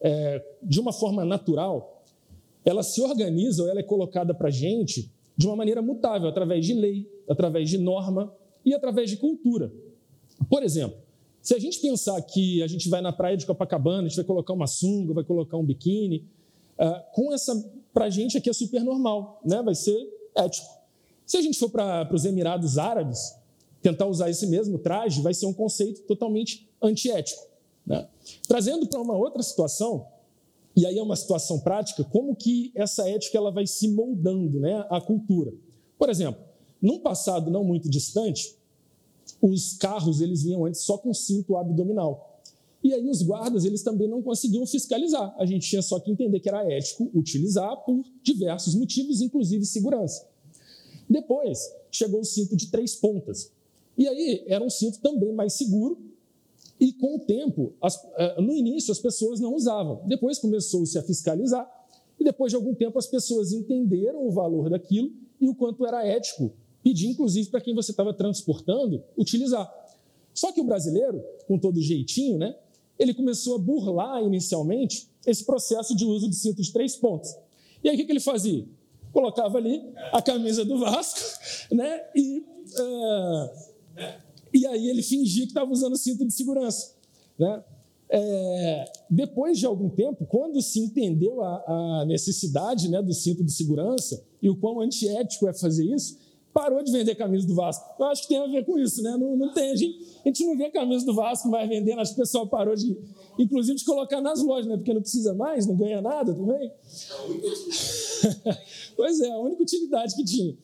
é, 0.00 0.44
de 0.62 0.80
uma 0.80 0.92
forma 0.92 1.24
natural, 1.24 2.04
ela 2.64 2.82
se 2.82 3.00
organiza 3.00 3.62
ou 3.62 3.68
ela 3.68 3.80
é 3.80 3.82
colocada 3.82 4.34
para 4.34 4.48
a 4.48 4.52
gente 4.52 5.10
de 5.36 5.46
uma 5.46 5.56
maneira 5.56 5.80
mutável, 5.80 6.28
através 6.28 6.66
de 6.66 6.74
lei, 6.74 7.10
através 7.28 7.68
de 7.68 7.78
norma 7.78 8.32
e 8.64 8.74
através 8.74 9.08
de 9.08 9.16
cultura. 9.16 9.72
Por 10.48 10.62
exemplo, 10.62 10.98
se 11.42 11.54
a 11.54 11.58
gente 11.58 11.80
pensar 11.80 12.20
que 12.22 12.62
a 12.62 12.66
gente 12.66 12.88
vai 12.88 13.00
na 13.00 13.12
praia 13.12 13.36
de 13.36 13.46
Copacabana, 13.46 14.06
a 14.06 14.08
gente 14.08 14.16
vai 14.16 14.24
colocar 14.24 14.52
uma 14.52 14.66
sunga, 14.66 15.14
vai 15.14 15.24
colocar 15.24 15.56
um 15.56 15.64
biquíni, 15.64 16.26
uh, 16.78 17.02
com 17.12 17.32
essa 17.32 17.54
para 17.92 18.04
a 18.04 18.10
gente 18.10 18.38
aqui 18.38 18.48
é 18.48 18.52
super 18.52 18.82
normal, 18.82 19.40
né? 19.44 19.60
vai 19.62 19.74
ser 19.74 19.98
ético. 20.36 20.68
Se 21.26 21.36
a 21.36 21.42
gente 21.42 21.58
for 21.58 21.70
para 21.70 22.08
os 22.12 22.24
Emirados 22.24 22.78
Árabes, 22.78 23.34
tentar 23.82 24.06
usar 24.06 24.30
esse 24.30 24.46
mesmo 24.46 24.78
traje, 24.78 25.22
vai 25.22 25.34
ser 25.34 25.46
um 25.46 25.52
conceito 25.52 26.02
totalmente 26.02 26.68
antiético. 26.82 27.42
Né? 27.86 28.06
Trazendo 28.46 28.86
para 28.86 29.00
uma 29.00 29.16
outra 29.16 29.42
situação, 29.42 30.06
e 30.76 30.86
aí 30.86 30.98
é 30.98 31.02
uma 31.02 31.16
situação 31.16 31.58
prática, 31.60 32.04
como 32.04 32.34
que 32.34 32.70
essa 32.74 33.08
ética 33.08 33.36
ela 33.36 33.50
vai 33.50 33.66
se 33.66 33.88
moldando 33.88 34.60
né, 34.60 34.86
à 34.88 35.00
cultura. 35.00 35.52
Por 35.98 36.08
exemplo, 36.08 36.42
num 36.80 37.00
passado 37.00 37.50
não 37.50 37.64
muito 37.64 37.88
distante, 37.88 38.54
os 39.40 39.74
carros 39.74 40.20
eles 40.20 40.42
vinham 40.42 40.64
antes 40.64 40.80
só 40.80 40.98
com 40.98 41.12
cinto 41.12 41.56
abdominal. 41.56 42.40
E 42.82 42.94
aí 42.94 43.08
os 43.08 43.22
guardas 43.22 43.64
eles 43.64 43.82
também 43.82 44.08
não 44.08 44.22
conseguiam 44.22 44.66
fiscalizar. 44.66 45.34
A 45.38 45.44
gente 45.44 45.68
tinha 45.68 45.82
só 45.82 46.00
que 46.00 46.10
entender 46.10 46.40
que 46.40 46.48
era 46.48 46.64
ético 46.70 47.10
utilizar 47.14 47.76
por 47.84 48.02
diversos 48.22 48.74
motivos, 48.74 49.20
inclusive 49.20 49.64
segurança. 49.66 50.26
Depois 51.08 51.70
chegou 51.90 52.20
o 52.20 52.24
cinto 52.24 52.56
de 52.56 52.68
três 52.68 52.94
pontas. 52.94 53.50
E 53.98 54.08
aí 54.08 54.44
era 54.46 54.64
um 54.64 54.70
cinto 54.70 54.98
também 55.00 55.32
mais 55.32 55.52
seguro. 55.54 55.98
E 56.78 56.92
com 56.94 57.16
o 57.16 57.18
tempo, 57.18 57.74
as, 57.82 58.02
eh, 58.16 58.40
no 58.40 58.54
início 58.54 58.90
as 58.90 58.98
pessoas 58.98 59.38
não 59.40 59.54
usavam. 59.54 60.00
Depois 60.06 60.38
começou-se 60.38 60.96
a 60.96 61.02
fiscalizar. 61.02 61.70
E 62.18 62.24
depois 62.24 62.50
de 62.50 62.56
algum 62.56 62.74
tempo 62.74 62.98
as 62.98 63.06
pessoas 63.06 63.52
entenderam 63.52 64.26
o 64.26 64.30
valor 64.30 64.70
daquilo 64.70 65.10
e 65.38 65.48
o 65.48 65.54
quanto 65.54 65.84
era 65.84 66.06
ético 66.06 66.52
pedir, 66.82 67.08
inclusive, 67.08 67.48
para 67.50 67.60
quem 67.60 67.74
você 67.74 67.90
estava 67.90 68.12
transportando, 68.12 69.02
utilizar. 69.16 69.70
Só 70.34 70.52
que 70.52 70.60
o 70.60 70.64
brasileiro, 70.64 71.22
com 71.46 71.58
todo 71.58 71.80
jeitinho, 71.80 72.38
né, 72.38 72.56
ele 72.98 73.14
começou 73.14 73.56
a 73.56 73.58
burlar 73.58 74.22
inicialmente 74.22 75.08
esse 75.26 75.44
processo 75.44 75.94
de 75.96 76.04
uso 76.04 76.28
de 76.28 76.36
cinto 76.36 76.62
de 76.62 76.72
três 76.72 76.96
pontos. 76.96 77.34
E 77.82 77.88
aí 77.88 78.00
o 78.00 78.06
que 78.06 78.12
ele 78.12 78.20
fazia? 78.20 78.66
Colocava 79.12 79.58
ali 79.58 79.82
a 80.12 80.22
camisa 80.22 80.64
do 80.64 80.78
Vasco, 80.78 81.18
né? 81.74 82.00
E, 82.14 82.38
uh, 82.38 83.50
e 84.52 84.66
aí 84.66 84.88
ele 84.88 85.02
fingia 85.02 85.44
que 85.44 85.50
estava 85.50 85.70
usando 85.70 85.96
cinto 85.96 86.24
de 86.24 86.32
segurança. 86.32 86.94
Né? 87.38 87.64
É, 88.12 88.92
depois 89.08 89.58
de 89.58 89.66
algum 89.66 89.88
tempo, 89.88 90.26
quando 90.26 90.60
se 90.60 90.80
entendeu 90.80 91.42
a, 91.42 92.00
a 92.00 92.04
necessidade 92.04 92.88
né, 92.88 93.00
do 93.00 93.14
cinto 93.14 93.44
de 93.44 93.52
segurança 93.52 94.22
e 94.42 94.50
o 94.50 94.56
quão 94.56 94.80
antiético 94.80 95.48
é 95.48 95.52
fazer 95.52 95.84
isso, 95.84 96.18
parou 96.52 96.82
de 96.82 96.90
vender 96.90 97.14
camisa 97.14 97.46
do 97.46 97.54
Vasco. 97.54 97.84
Eu 97.98 98.06
acho 98.06 98.22
que 98.22 98.28
tem 98.28 98.38
a 98.38 98.46
ver 98.46 98.64
com 98.64 98.78
isso, 98.78 99.02
né? 99.02 99.16
Não, 99.16 99.36
não 99.36 99.52
tem, 99.52 99.70
a 99.70 99.76
gente, 99.76 99.98
a 100.24 100.28
gente 100.28 100.44
não 100.44 100.56
vê 100.56 100.70
camisa 100.70 101.06
do 101.06 101.14
Vasco 101.14 101.48
mais 101.48 101.68
vendendo, 101.68 102.00
acho 102.00 102.14
que 102.14 102.20
o 102.20 102.24
pessoal 102.24 102.46
parou 102.46 102.74
de, 102.74 102.96
inclusive, 103.38 103.78
de 103.78 103.84
colocar 103.84 104.20
nas 104.20 104.42
lojas, 104.42 104.66
né? 104.66 104.76
Porque 104.76 104.92
não 104.92 105.00
precisa 105.00 105.34
mais, 105.34 105.66
não 105.66 105.76
ganha 105.76 106.02
nada 106.02 106.34
também. 106.34 106.70
pois 108.96 109.20
é, 109.20 109.30
a 109.30 109.38
única 109.38 109.62
utilidade 109.62 110.16
que 110.16 110.24
tinha. 110.24 110.56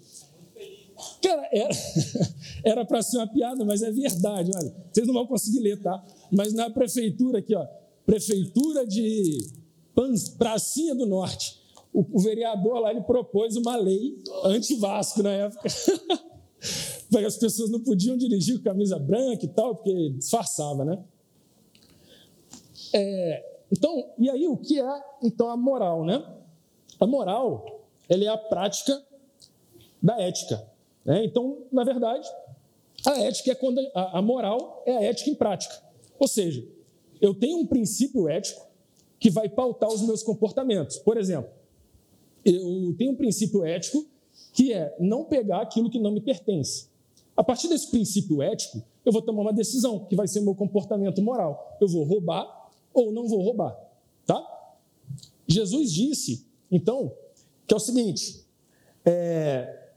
Cara, 1.23 1.49
era 2.65 2.85
para 2.85 3.03
ser 3.03 3.19
uma 3.19 3.27
piada, 3.27 3.65
mas 3.65 3.83
é 3.83 3.91
verdade. 3.91 4.51
Olha, 4.55 4.75
vocês 4.91 5.07
não 5.07 5.15
vão 5.15 5.27
conseguir 5.27 5.61
ler, 5.61 5.81
tá? 5.81 6.05
Mas 6.33 6.53
na 6.53 6.71
prefeitura 6.71 7.39
aqui, 7.39 7.55
ó, 7.55 7.67
prefeitura 8.05 8.87
de 8.87 9.39
Pracinha 10.39 10.95
do 10.95 11.07
Norte, 11.07 11.59
o, 11.97 12.07
o 12.13 12.21
vereador 12.21 12.79
lá 12.79 12.91
ele 12.91 13.01
propôs 13.01 13.57
uma 13.57 13.75
lei 13.75 14.23
anti-Vasco 14.45 15.23
na 15.23 15.31
época. 15.31 15.67
as 17.27 17.39
pessoas 17.39 17.71
não 17.71 17.81
podiam 17.83 18.19
dirigir 18.19 18.59
com 18.59 18.65
camisa 18.65 18.99
branca 18.99 19.47
e 19.47 19.49
tal, 19.49 19.77
porque 19.77 20.11
disfarçava, 20.11 20.85
né? 20.85 21.03
É, 22.93 23.61
então, 23.73 24.11
e 24.19 24.29
aí 24.29 24.47
o 24.47 24.59
que 24.59 24.79
é 24.79 25.05
então 25.23 25.49
a 25.49 25.57
moral, 25.57 26.05
né? 26.05 26.23
A 27.01 27.07
moral, 27.07 27.87
ela 28.11 28.25
é 28.25 28.29
a 28.29 28.37
prática 28.37 29.03
da 30.03 30.21
ética. 30.21 30.63
Né? 31.03 31.25
Então, 31.25 31.65
na 31.73 31.83
verdade, 31.83 32.29
a 33.07 33.19
ética 33.21 33.53
é 33.53 33.55
quando 33.55 33.81
a, 33.95 34.19
a 34.19 34.23
moral 34.23 34.83
é 34.85 34.97
a 34.97 35.03
ética 35.03 35.31
em 35.31 35.35
prática. 35.35 35.75
Ou 36.19 36.29
seja, 36.29 36.67
eu 37.23 37.35
tenho 37.35 37.59
um 37.59 37.67
princípio 37.67 38.29
ético 38.29 38.67
que 39.19 39.31
vai 39.31 39.49
pautar 39.49 39.89
os 39.89 40.03
meus 40.03 40.23
comportamentos. 40.23 40.99
Por 40.99 41.17
exemplo, 41.17 41.56
eu 42.53 42.95
tenho 42.97 43.13
um 43.13 43.17
princípio 43.17 43.65
ético 43.65 44.07
que 44.53 44.73
é 44.73 44.95
não 44.99 45.25
pegar 45.25 45.63
aquilo 45.63 45.91
que 45.91 45.99
não 45.99 46.11
me 46.11 46.21
pertence. 46.21 46.89
A 47.37 47.45
partir 47.45 47.69
desse 47.69 47.91
princípio 47.91 48.41
ético, 48.41 48.83
eu 49.05 49.13
vou 49.13 49.21
tomar 49.21 49.43
uma 49.43 49.53
decisão, 49.53 50.07
que 50.07 50.17
vai 50.17 50.27
ser 50.27 50.41
o 50.41 50.43
meu 50.43 50.55
comportamento 50.55 51.21
moral. 51.21 51.77
Eu 51.81 51.89
vou 51.89 52.05
roubar 52.05 52.71
ou 52.95 53.13
não 53.13 53.29
vou 53.29 53.43
roubar, 53.43 53.77
tá? 54.25 54.43
Jesus 55.47 55.93
disse, 55.93 56.47
então, 56.71 57.13
que 57.67 57.75
é 57.75 57.77
o 57.77 57.81
seguinte: 57.81 58.45
é, 59.05 59.91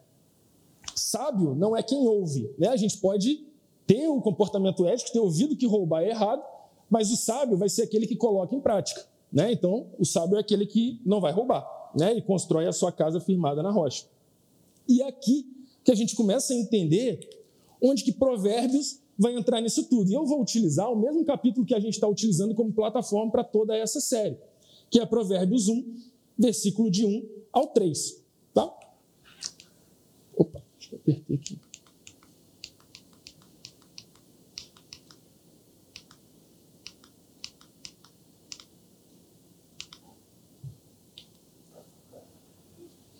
sábio 0.93 1.55
não 1.55 1.75
é 1.75 1.81
quem 1.81 2.07
ouve, 2.07 2.53
né? 2.57 2.67
A 2.67 2.75
gente 2.75 2.97
pode 2.97 3.45
ter 3.87 4.07
um 4.09 4.19
comportamento 4.19 4.85
ético, 4.85 5.11
ter 5.11 5.19
ouvido 5.19 5.55
que 5.55 5.65
roubar 5.65 6.03
é 6.03 6.09
errado, 6.09 6.43
mas 6.89 7.09
o 7.09 7.15
sábio 7.15 7.57
vai 7.57 7.69
ser 7.69 7.83
aquele 7.83 8.05
que 8.05 8.15
coloca 8.15 8.53
em 8.53 8.59
prática, 8.59 9.05
né? 9.31 9.51
Então, 9.51 9.87
o 9.97 10.05
sábio 10.05 10.37
é 10.37 10.41
aquele 10.41 10.65
que 10.65 11.01
não 11.05 11.21
vai 11.21 11.31
roubar, 11.31 11.65
né? 11.97 12.17
E 12.17 12.21
constrói 12.21 12.67
a 12.67 12.71
sua 12.71 12.91
casa 12.91 13.19
firmada 13.19 13.61
na 13.63 13.71
rocha. 13.71 14.05
E 14.87 15.01
é 15.01 15.07
aqui 15.07 15.45
que 15.83 15.91
a 15.91 15.95
gente 15.95 16.15
começa 16.15 16.53
a 16.53 16.55
entender 16.55 17.29
onde 17.81 18.03
que 18.03 18.11
Provérbios 18.11 18.99
vai 19.17 19.35
entrar 19.35 19.61
nisso 19.61 19.83
tudo. 19.83 20.09
E 20.09 20.13
eu 20.13 20.25
vou 20.25 20.41
utilizar 20.41 20.91
o 20.91 20.95
mesmo 20.95 21.25
capítulo 21.25 21.65
que 21.65 21.75
a 21.75 21.79
gente 21.79 21.93
está 21.93 22.07
utilizando 22.07 22.55
como 22.55 22.71
plataforma 22.71 23.31
para 23.31 23.43
toda 23.43 23.75
essa 23.75 23.99
série, 23.99 24.37
que 24.89 24.99
é 24.99 25.05
Provérbios 25.05 25.67
1, 25.67 25.95
versículo 26.37 26.89
de 26.89 27.05
1 27.05 27.27
ao 27.51 27.67
3. 27.67 28.23
Tá? 28.53 28.73
Opa, 30.35 30.63
deixa 30.79 30.95
eu 30.95 30.99
apertar 30.99 31.33
aqui. 31.33 31.68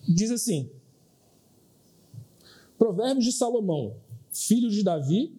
Diz 0.09 0.31
assim: 0.31 0.67
Provérbios 2.79 3.25
de 3.25 3.31
Salomão, 3.31 3.95
filho 4.31 4.71
de 4.71 4.81
Davi, 4.81 5.31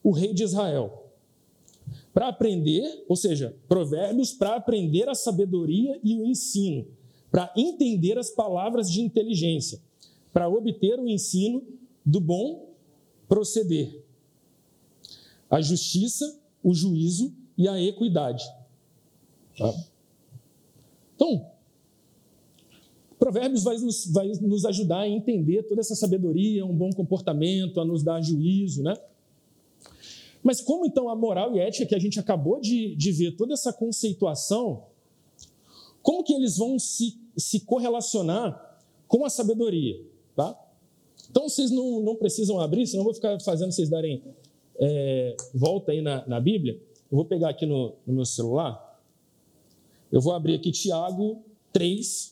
o 0.00 0.12
rei 0.12 0.32
de 0.32 0.44
Israel. 0.44 1.10
Para 2.14 2.28
aprender, 2.28 3.04
ou 3.08 3.16
seja, 3.16 3.56
provérbios 3.66 4.32
para 4.32 4.54
aprender 4.54 5.08
a 5.08 5.14
sabedoria 5.14 5.98
e 6.04 6.14
o 6.14 6.24
ensino, 6.24 6.86
para 7.30 7.52
entender 7.56 8.16
as 8.16 8.30
palavras 8.30 8.88
de 8.88 9.00
inteligência, 9.00 9.80
para 10.32 10.48
obter 10.48 11.00
o 11.00 11.08
ensino 11.08 11.64
do 12.04 12.20
bom 12.20 12.70
proceder, 13.26 14.04
a 15.50 15.60
justiça, 15.60 16.40
o 16.62 16.72
juízo 16.72 17.34
e 17.58 17.66
a 17.66 17.80
equidade. 17.80 18.44
Tá? 19.58 19.74
Então, 21.16 21.51
Provérbios 23.22 23.62
vai 23.62 23.78
nos, 23.78 24.06
vai 24.06 24.26
nos 24.40 24.64
ajudar 24.64 25.02
a 25.02 25.08
entender 25.08 25.62
toda 25.62 25.80
essa 25.80 25.94
sabedoria, 25.94 26.66
um 26.66 26.74
bom 26.74 26.90
comportamento, 26.90 27.80
a 27.80 27.84
nos 27.84 28.02
dar 28.02 28.20
juízo, 28.20 28.82
né? 28.82 28.96
Mas 30.42 30.60
como 30.60 30.84
então 30.84 31.08
a 31.08 31.14
moral 31.14 31.54
e 31.54 31.60
ética 31.60 31.86
que 31.86 31.94
a 31.94 32.00
gente 32.00 32.18
acabou 32.18 32.60
de, 32.60 32.96
de 32.96 33.12
ver, 33.12 33.36
toda 33.36 33.54
essa 33.54 33.72
conceituação, 33.72 34.86
como 36.02 36.24
que 36.24 36.32
eles 36.32 36.56
vão 36.56 36.80
se, 36.80 37.16
se 37.36 37.60
correlacionar 37.60 38.80
com 39.06 39.24
a 39.24 39.30
sabedoria, 39.30 40.04
tá? 40.34 40.58
Então 41.30 41.48
vocês 41.48 41.70
não, 41.70 42.00
não 42.00 42.16
precisam 42.16 42.58
abrir, 42.58 42.88
senão 42.88 43.02
eu 43.02 43.04
vou 43.04 43.14
ficar 43.14 43.38
fazendo 43.38 43.70
vocês 43.70 43.88
darem 43.88 44.20
é, 44.80 45.36
volta 45.54 45.92
aí 45.92 46.02
na, 46.02 46.26
na 46.26 46.40
Bíblia. 46.40 46.74
Eu 47.08 47.14
vou 47.14 47.24
pegar 47.24 47.50
aqui 47.50 47.66
no, 47.66 47.94
no 48.04 48.14
meu 48.14 48.24
celular, 48.24 49.00
eu 50.10 50.20
vou 50.20 50.32
abrir 50.32 50.56
aqui 50.56 50.72
Tiago 50.72 51.40
3, 51.72 52.31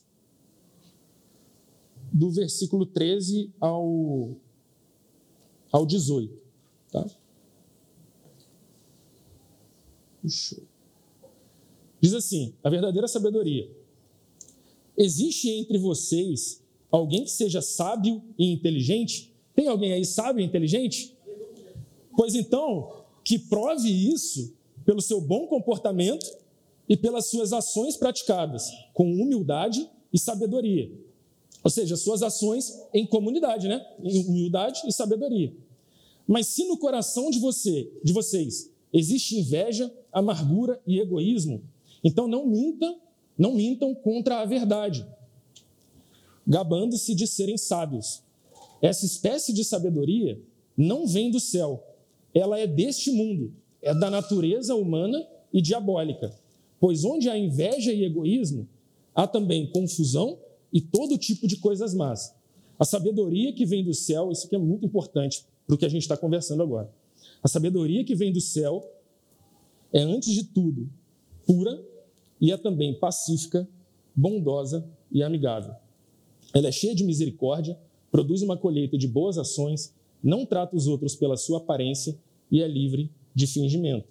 do 2.13 2.31
versículo 2.31 2.85
13 2.87 3.51
ao, 3.61 4.37
ao 5.71 5.87
18. 5.87 6.33
Tá? 6.91 7.07
Diz 12.01 12.15
assim: 12.15 12.55
a 12.63 12.71
verdadeira 12.71 13.09
sabedoria. 13.09 13.71
Existe 14.97 15.49
entre 15.51 15.79
vocês 15.79 16.63
alguém 16.91 17.25
que 17.25 17.31
seja 17.31 17.63
sábio 17.63 18.23
e 18.39 18.53
inteligente? 18.53 19.33
Tem 19.55 19.69
alguém 19.69 19.93
aí 19.93 20.05
sábio 20.05 20.43
e 20.43 20.45
inteligente? 20.45 21.17
Pois 22.17 22.35
então, 22.35 23.05
que 23.25 23.39
prove 23.39 23.89
isso 23.89 24.55
pelo 24.85 25.01
seu 25.01 25.21
bom 25.21 25.47
comportamento 25.47 26.27
e 26.89 26.97
pelas 26.97 27.27
suas 27.27 27.53
ações 27.53 27.97
praticadas, 27.97 28.71
com 28.93 29.11
humildade 29.13 29.89
e 30.13 30.19
sabedoria. 30.19 30.91
Ou 31.63 31.71
seja, 31.71 31.97
suas 31.97 32.23
ações 32.23 32.81
em 32.93 33.07
comunidade, 33.07 33.69
né? 33.69 33.85
Em 34.03 34.25
humildade 34.25 34.81
e 34.87 34.93
sabedoria. 34.93 35.53
Mas 36.27 36.47
se 36.47 36.65
no 36.65 36.79
coração 36.79 37.31
de 37.31 37.39
você, 37.39 37.91
de 38.03 38.13
vocês, 38.13 38.71
existe 38.93 39.39
inveja, 39.39 39.93
amargura 40.13 40.81
e 40.87 40.99
egoísmo, 40.99 41.63
então 42.03 42.27
não 42.27 42.47
minta, 42.47 42.95
não 43.37 43.55
mintam 43.55 43.95
contra 43.95 44.41
a 44.41 44.45
verdade, 44.45 45.07
gabando-se 46.47 47.15
de 47.15 47.27
serem 47.27 47.59
sábios. 47.59 48.23
Essa 48.81 49.05
espécie 49.05 49.53
de 49.53 49.65
sabedoria 49.65 50.41
não 50.77 51.07
vem 51.07 51.31
do 51.31 51.41
céu, 51.41 51.85
ela 52.33 52.59
é 52.59 52.67
deste 52.67 53.11
mundo, 53.11 53.53
é 53.83 53.95
da 53.95 54.11
natureza 54.11 54.75
humana 54.75 55.27
e 55.53 55.61
diabólica. 55.61 56.35
Pois 56.79 57.05
onde 57.05 57.29
há 57.29 57.37
inveja 57.37 57.93
e 57.93 58.05
egoísmo, 58.05 58.69
há 59.15 59.27
também 59.27 59.71
confusão 59.71 60.39
e 60.73 60.81
todo 60.81 61.19
tipo 61.19 61.47
de 61.47 61.57
coisas 61.57 61.95
más. 61.95 62.35
A 62.79 62.85
sabedoria 62.85 63.53
que 63.53 63.67
vem 63.67 63.85
do 63.85 63.93
céu, 63.93 64.33
isso 64.33 64.47
aqui 64.47 64.57
é 64.57 64.59
muito 64.59 64.87
importante 64.87 65.45
para 65.67 65.75
o 65.75 65.79
que 65.79 65.85
a 65.85 65.89
gente 65.89 66.03
está 66.03 66.17
conversando 66.17 66.63
agora. 66.63 66.91
A 67.43 67.49
sabedoria 67.49 68.05
que 68.05 68.15
vem 68.15 68.33
do 68.33 68.41
céu 68.41 68.83
é, 69.93 70.01
antes 70.01 70.33
de 70.33 70.45
tudo, 70.45 70.89
pura 71.47 71.83
e 72.41 72.53
é 72.53 72.57
também 72.57 72.95
pacífica, 72.95 73.69
bondosa 74.15 74.89
e 75.11 75.23
amigável. 75.23 75.75
Ela 76.55 76.69
é 76.69 76.73
cheia 76.73 76.95
de 76.95 77.05
misericórdia, 77.05 77.79
produz 78.11 78.43
uma 78.43 78.57
colheita 78.57 78.97
de 78.97 79.07
boas 79.07 79.39
ações, 79.39 79.95
não 80.23 80.47
trata 80.47 80.77
os 80.77 80.87
outros 80.87 81.15
pela 81.15 81.37
sua 81.37 81.59
aparência 81.59 82.17
e 82.51 82.63
é 82.63 82.69
livre 82.69 83.11
de 83.35 83.47
fingimento. 83.47 84.09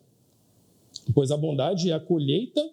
Pois 1.13 1.31
a 1.31 1.37
bondade 1.37 1.91
é 1.91 1.93
a 1.93 1.99
colheita, 1.99 2.69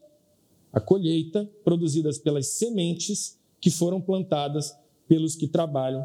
a 0.73 0.81
colheita 0.81 1.49
produzidas 1.65 2.19
pelas 2.19 2.49
sementes 2.49 3.39
que 3.61 3.71
foram 3.71 4.01
plantadas 4.01 4.77
pelos 5.09 5.35
que 5.35 5.49
trabalham 5.49 6.05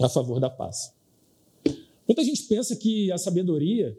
a 0.00 0.08
favor 0.08 0.40
da 0.40 0.50
paz. 0.50 0.92
Muita 2.06 2.22
gente 2.22 2.42
pensa 2.44 2.76
que 2.76 3.10
a 3.10 3.18
sabedoria 3.18 3.96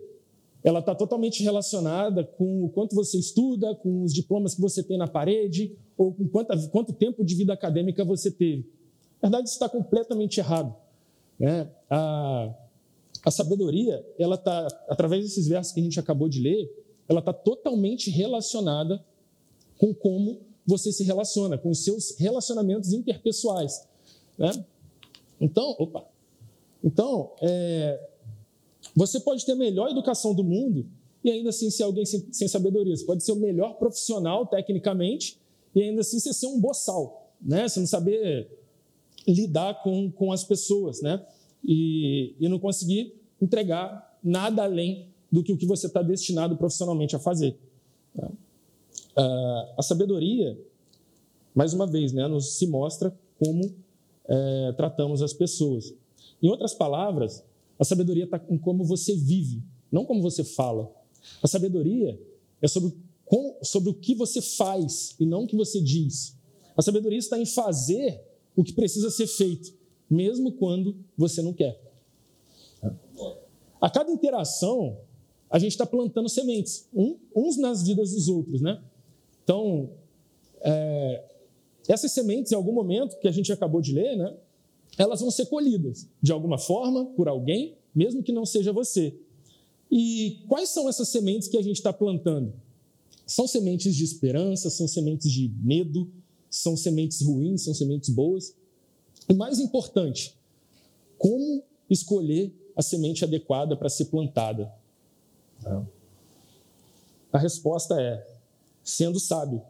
ela 0.64 0.80
está 0.80 0.96
totalmente 0.96 1.44
relacionada 1.44 2.24
com 2.24 2.66
o 2.66 2.70
quanto 2.70 2.96
você 2.96 3.20
estuda, 3.20 3.76
com 3.76 4.04
os 4.04 4.12
diplomas 4.12 4.56
que 4.56 4.62
você 4.62 4.82
tem 4.82 4.98
na 4.98 5.08
parede, 5.08 5.78
ou 5.96 6.12
com 6.12 6.28
quanto, 6.28 6.70
quanto 6.70 6.92
tempo 6.92 7.24
de 7.24 7.36
vida 7.36 7.54
acadêmica 7.54 8.04
você 8.04 8.32
teve. 8.32 8.68
Na 9.22 9.30
verdade, 9.30 9.48
isso 9.48 9.56
está 9.56 9.70
completamente 9.70 10.40
errado. 10.40 10.76
Né? 11.40 11.70
A, 11.88 12.52
a 13.24 13.32
sabedoria, 13.32 14.04
ela 14.18 14.36
está, 14.36 14.66
através 14.90 15.24
desses 15.24 15.48
versos 15.48 15.72
que 15.72 15.80
a 15.80 15.84
gente 15.84 16.00
acabou 16.00 16.28
de 16.28 16.42
ler, 16.42 16.68
ela 17.08 17.20
está 17.20 17.32
totalmente 17.32 18.10
relacionada 18.10 19.04
com 19.78 19.94
como 19.94 20.42
você 20.66 20.92
se 20.92 21.04
relaciona, 21.04 21.58
com 21.58 21.70
os 21.70 21.84
seus 21.84 22.16
relacionamentos 22.18 22.92
interpessoais. 22.92 23.88
Né? 24.38 24.66
Então, 25.40 25.76
opa, 25.78 26.06
Então, 26.84 27.32
é, 27.42 28.00
você 28.96 29.20
pode 29.20 29.46
ter 29.46 29.54
a 29.54 29.56
melhor 29.56 29.90
educação 29.90 30.34
do 30.34 30.44
mundo 30.44 30.86
e 31.24 31.32
ainda 31.32 31.50
assim 31.50 31.70
ser 31.70 31.84
alguém 31.84 32.06
sem, 32.06 32.26
sem, 32.32 32.48
sabedoria. 32.48 32.96
Você 32.96 33.06
pode 33.06 33.24
ser 33.24 33.32
o 33.32 33.38
melhor 33.38 33.76
profissional 33.76 34.46
tecnicamente 34.46 35.40
e 35.74 35.82
ainda 35.82 36.02
assim 36.02 36.20
você 36.20 36.34
ser 36.34 36.48
um 36.48 36.60
boçal, 36.60 37.32
né? 37.42 37.68
Você 37.68 37.80
não 37.80 37.88
saber 37.88 38.48
lidar 39.28 39.82
com, 39.82 40.12
com 40.12 40.32
as 40.32 40.44
pessoas, 40.44 41.02
né? 41.02 41.26
E, 41.64 42.36
e 42.40 42.48
não 42.48 42.60
conseguir 42.60 43.14
entregar 43.42 44.20
nada 44.24 44.64
além 44.64 45.08
do 45.32 45.44
que 45.44 45.52
o 45.52 45.58
que 45.58 45.66
você 45.66 45.88
está 45.88 46.02
destinado 46.02 46.56
profissionalmente 46.58 47.16
a 47.16 47.20
fazer. 47.20 47.58
Tá? 48.16 48.32
Uh, 49.18 49.74
a 49.78 49.82
sabedoria, 49.82 50.60
mais 51.54 51.74
uma 51.74 51.88
vez, 51.88 52.12
né, 52.12 52.28
nos 52.28 52.58
se 52.58 52.68
mostra 52.68 53.18
como 53.40 53.74
é, 54.28 54.74
tratamos 54.74 55.22
as 55.22 55.34
pessoas. 55.34 55.94
Em 56.42 56.50
outras 56.50 56.74
palavras, 56.74 57.44
a 57.80 57.84
sabedoria 57.84 58.26
está 58.26 58.42
em 58.50 58.58
como 58.58 58.84
você 58.84 59.16
vive, 59.16 59.62
não 59.92 60.06
como 60.06 60.22
você 60.22 60.44
fala. 60.44 60.92
A 61.42 61.48
sabedoria 61.48 62.20
é 62.62 62.68
sobre, 62.68 62.94
com, 63.26 63.58
sobre 63.62 63.90
o 63.90 63.94
que 63.94 64.16
você 64.16 64.42
faz 64.42 65.16
e 65.20 65.26
não 65.26 65.44
o 65.44 65.48
que 65.48 65.56
você 65.56 65.82
diz. 65.82 66.38
A 66.76 66.82
sabedoria 66.82 67.20
está 67.20 67.40
em 67.40 67.46
fazer 67.46 68.22
o 68.56 68.64
que 68.64 68.74
precisa 68.74 69.10
ser 69.10 69.28
feito, 69.28 69.74
mesmo 70.10 70.54
quando 70.54 70.96
você 71.18 71.42
não 71.42 71.54
quer. 71.54 71.82
A 73.82 73.90
cada 73.90 74.12
interação, 74.12 74.98
a 75.56 75.58
gente 75.58 75.72
está 75.72 75.86
plantando 75.86 76.28
sementes, 76.28 76.86
uns 77.34 77.56
nas 77.56 77.82
vidas 77.82 78.12
dos 78.12 78.28
outros, 78.28 78.60
né? 78.60 78.78
Então, 79.42 79.90
é, 80.60 81.24
essas 81.88 82.12
sementes, 82.12 82.52
em 82.52 82.56
algum 82.56 82.74
momento, 82.74 83.18
que 83.22 83.28
a 83.30 83.32
gente 83.32 83.54
acabou 83.54 83.80
de 83.80 83.94
ler, 83.94 84.18
né? 84.18 84.36
Elas 84.98 85.22
vão 85.22 85.32
ser 85.32 85.46
colhidas, 85.46 86.10
de 86.22 86.34
alguma 86.34 86.58
forma, 86.58 87.06
por 87.06 87.30
alguém, 87.30 87.78
mesmo 87.96 88.22
que 88.22 88.34
não 88.34 88.46
seja 88.46 88.74
você. 88.74 89.18
E 89.90 90.44
quais 90.50 90.68
são 90.72 90.90
essas 90.90 91.08
sementes 91.08 91.48
que 91.48 91.56
a 91.58 91.62
gente 91.62 91.78
está 91.78 91.94
plantando? 91.94 92.52
São 93.26 93.48
sementes 93.48 93.96
de 93.96 94.04
esperança, 94.04 94.70
são 94.70 94.90
sementes 94.90 95.32
de 95.32 95.50
medo, 95.64 96.12
são 96.50 96.76
sementes 96.76 97.22
ruins, 97.22 97.62
são 97.64 97.74
sementes 97.74 98.10
boas. 98.10 98.54
E 99.30 99.34
mais 99.34 99.58
importante, 99.60 100.36
como 101.18 101.64
escolher 101.90 102.54
a 102.76 102.82
semente 102.82 103.24
adequada 103.24 103.78
para 103.78 103.88
ser 103.88 104.06
plantada? 104.06 104.70
A 107.32 107.38
resposta 107.38 108.00
é 108.00 108.26
sendo 108.84 109.20
sábio. 109.20 109.62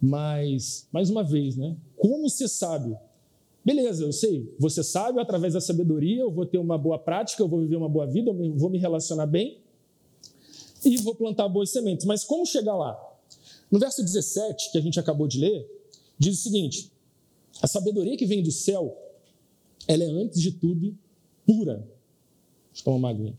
Mas, 0.00 0.88
mais 0.90 1.10
uma 1.10 1.22
vez, 1.22 1.56
né? 1.56 1.76
Como 1.96 2.28
ser 2.28 2.48
sábio? 2.48 2.98
Beleza, 3.62 4.04
eu 4.04 4.12
sei, 4.12 4.54
você 4.58 4.82
sábio 4.82 5.20
através 5.20 5.52
da 5.52 5.60
sabedoria, 5.60 6.22
eu 6.22 6.30
vou 6.30 6.46
ter 6.46 6.56
uma 6.56 6.78
boa 6.78 6.98
prática, 6.98 7.42
eu 7.42 7.48
vou 7.48 7.60
viver 7.60 7.76
uma 7.76 7.88
boa 7.88 8.06
vida, 8.06 8.30
eu 8.30 8.54
vou 8.56 8.70
me 8.70 8.78
relacionar 8.78 9.26
bem 9.26 9.60
e 10.82 10.96
vou 10.96 11.14
plantar 11.14 11.46
boas 11.48 11.70
sementes. 11.70 12.06
Mas 12.06 12.24
como 12.24 12.46
chegar 12.46 12.74
lá? 12.74 12.98
No 13.70 13.78
verso 13.78 14.02
17, 14.02 14.72
que 14.72 14.78
a 14.78 14.80
gente 14.80 14.98
acabou 14.98 15.28
de 15.28 15.38
ler, 15.38 15.70
diz 16.18 16.38
o 16.38 16.42
seguinte: 16.42 16.90
a 17.60 17.66
sabedoria 17.66 18.16
que 18.16 18.24
vem 18.24 18.42
do 18.42 18.50
céu, 18.50 18.96
ela 19.86 20.02
é 20.02 20.08
antes 20.08 20.40
de 20.40 20.52
tudo 20.52 20.96
pura. 21.46 21.86
Deixa 22.72 22.80
eu 22.80 22.84
tomar 22.84 22.96
uma 22.96 23.10
aguinha. 23.10 23.38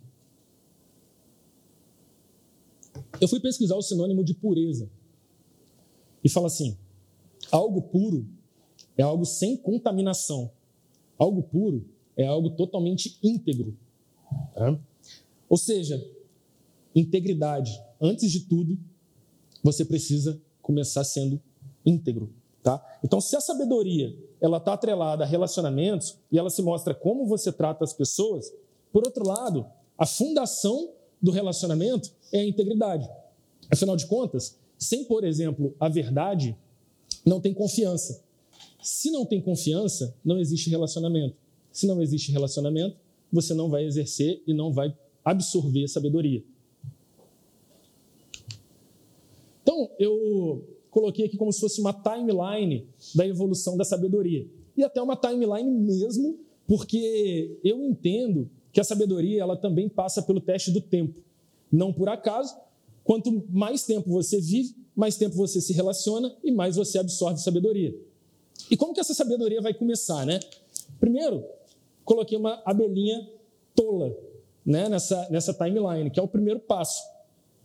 Eu 3.20 3.28
fui 3.28 3.40
pesquisar 3.40 3.76
o 3.76 3.82
sinônimo 3.82 4.24
de 4.24 4.34
pureza 4.34 4.90
e 6.24 6.30
fala 6.30 6.48
assim: 6.48 6.78
algo 7.52 7.82
puro 7.82 8.28
é 8.98 9.04
algo 9.04 9.26
sem 9.26 9.58
contaminação. 9.58 10.52
Algo 11.18 11.44
puro 11.44 11.86
é 12.16 12.26
algo 12.26 12.52
totalmente 12.52 13.18
íntegro. 13.22 13.78
Tá? 14.54 14.80
Ou 15.50 15.58
seja, 15.58 16.04
integridade. 16.96 17.72
Antes 18.00 18.32
de 18.32 18.42
tudo, 18.42 18.78
você 19.64 19.86
precisa 19.86 20.42
começar 20.62 21.04
sendo 21.04 21.42
íntegro. 21.86 22.34
Tá? 22.64 22.84
Então, 23.04 23.20
se 23.20 23.36
a 23.36 23.42
sabedoria 23.42 24.16
ela 24.40 24.58
está 24.58 24.74
atrelada 24.74 25.24
a 25.24 25.28
relacionamentos 25.28 26.18
e 26.32 26.38
ela 26.38 26.50
se 26.50 26.62
mostra 26.62 26.94
como 26.94 27.26
você 27.26 27.52
trata 27.52 27.84
as 27.84 27.94
pessoas, 27.94 28.52
por 28.92 29.04
outro 29.06 29.28
lado, 29.28 29.66
a 29.98 30.06
fundação 30.06 30.92
do 31.22 31.32
relacionamento 31.32 32.12
é 32.32 32.40
a 32.40 32.46
integridade. 32.46 33.08
Afinal 33.70 33.96
de 33.96 34.08
contas, 34.08 34.58
sem, 34.78 35.04
por 35.06 35.24
exemplo, 35.24 35.76
a 35.80 35.88
verdade, 35.88 36.58
não 37.26 37.40
tem 37.40 37.54
confiança. 37.54 38.24
Se 38.82 39.12
não 39.12 39.26
tem 39.26 39.40
confiança, 39.40 40.16
não 40.26 40.40
existe 40.40 40.70
relacionamento. 40.70 41.36
Se 41.72 41.86
não 41.86 42.02
existe 42.02 42.32
relacionamento, 42.32 42.98
você 43.32 43.54
não 43.54 43.70
vai 43.70 43.86
exercer 43.86 44.42
e 44.46 44.54
não 44.54 44.74
vai 44.74 44.96
absorver 45.24 45.88
sabedoria. 45.88 46.44
Então, 49.62 49.90
eu 50.00 50.68
coloquei 50.90 51.26
aqui 51.26 51.38
como 51.38 51.54
se 51.54 51.60
fosse 51.60 51.80
uma 51.80 51.94
timeline 51.94 52.88
da 53.16 53.26
evolução 53.26 53.78
da 53.78 53.86
sabedoria. 53.86 54.48
E 54.76 54.84
até 54.84 55.02
uma 55.02 55.16
timeline 55.16 55.70
mesmo, 55.70 56.40
porque 56.68 57.58
eu 57.64 57.84
entendo 57.86 58.50
que 58.72 58.80
a 58.80 58.84
sabedoria 58.84 59.42
ela 59.42 59.58
também 59.58 59.90
passa 59.90 60.22
pelo 60.22 60.40
teste 60.40 60.72
do 60.72 60.82
tempo. 60.82 61.20
Não 61.72 61.92
por 61.92 62.10
acaso, 62.10 62.56
quanto 63.04 63.44
mais 63.50 63.84
tempo 63.84 64.10
você 64.10 64.40
vive, 64.40 64.76
mais 64.96 65.18
tempo 65.18 65.36
você 65.36 65.62
se 65.62 65.74
relaciona 65.74 66.36
e 66.44 66.52
mais 66.52 66.76
você 66.76 67.00
absorve 67.00 67.40
sabedoria. 67.40 67.96
E 68.70 68.78
como 68.78 68.94
que 68.94 69.00
essa 69.00 69.14
sabedoria 69.14 69.62
vai 69.62 69.74
começar, 69.74 70.26
né? 70.26 70.40
Primeiro, 71.00 71.44
coloquei 72.04 72.38
uma 72.38 72.62
abelhinha 72.66 73.28
tola 73.76 74.16
né, 74.66 74.88
nessa, 74.90 75.28
nessa 75.30 75.54
timeline, 75.54 76.10
que 76.10 76.20
é 76.20 76.24
o 76.24 76.28
primeiro 76.28 76.60
passo. 76.60 77.02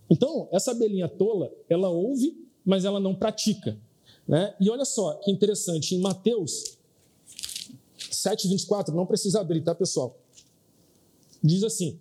Então, 0.08 0.48
essa 0.52 0.70
abelhinha 0.70 1.08
tola, 1.08 1.52
ela 1.68 1.88
ouve, 1.88 2.36
mas 2.64 2.84
ela 2.84 3.00
não 3.00 3.14
pratica. 3.14 3.76
Né? 4.26 4.54
E 4.60 4.70
olha 4.70 4.84
só 4.84 5.14
que 5.14 5.30
interessante, 5.30 5.94
em 5.94 6.00
Mateus 6.00 6.76
7,24, 7.98 8.88
não 8.88 9.06
precisa 9.06 9.40
abrir, 9.40 9.62
tá, 9.62 9.74
pessoal? 9.74 10.16
Diz 11.42 11.62
assim: 11.62 11.98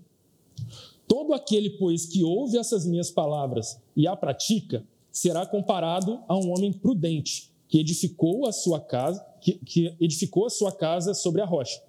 Todo 1.08 1.34
aquele, 1.34 1.72
pois, 1.72 2.06
que 2.06 2.24
ouve 2.24 2.58
essas 2.58 2.86
minhas 2.86 3.12
palavras 3.12 3.80
e 3.96 4.08
a 4.08 4.16
pratica, 4.16 4.84
será 5.12 5.46
comparado 5.46 6.20
a 6.28 6.36
um 6.36 6.52
homem 6.52 6.74
prudente 6.74 7.52
que 7.68 7.80
edificou 7.80 8.48
a 8.48 8.52
sua 8.52 8.80
casa, 8.80 9.26
que, 9.42 9.54
que 9.54 9.96
edificou 10.00 10.46
a 10.46 10.50
sua 10.50 10.72
casa 10.72 11.14
sobre 11.14 11.42
a 11.42 11.46
rocha. 11.46 11.82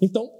Então, 0.00 0.30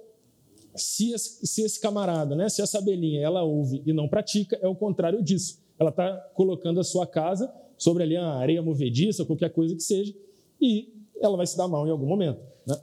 se 0.74 1.12
esse, 1.12 1.46
se 1.46 1.62
esse, 1.62 1.80
camarada, 1.80 2.34
né, 2.34 2.48
se 2.48 2.62
essa 2.62 2.78
abelhinha, 2.78 3.20
ela 3.20 3.42
ouve 3.42 3.82
e 3.84 3.92
não 3.92 4.08
pratica, 4.08 4.58
é 4.62 4.68
o 4.68 4.74
contrário 4.74 5.22
disso. 5.22 5.60
Ela 5.78 5.90
está 5.90 6.16
colocando 6.34 6.80
a 6.80 6.84
sua 6.84 7.06
casa 7.06 7.52
sobre 7.76 8.02
ali 8.02 8.16
a 8.16 8.26
areia 8.34 8.62
movediça, 8.62 9.24
qualquer 9.24 9.50
coisa 9.50 9.74
que 9.74 9.82
seja, 9.82 10.14
e 10.60 10.92
ela 11.20 11.36
vai 11.36 11.46
se 11.46 11.56
dar 11.56 11.68
mal 11.68 11.86
em 11.86 11.90
algum 11.90 12.06
momento. 12.06 12.40
Né? 12.66 12.80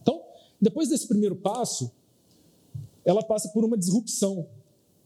Então, 0.00 0.22
depois 0.60 0.88
desse 0.88 1.06
primeiro 1.06 1.36
passo, 1.36 1.92
ela 3.04 3.22
passa 3.22 3.48
por 3.48 3.64
uma 3.64 3.76
disrupção. 3.76 4.46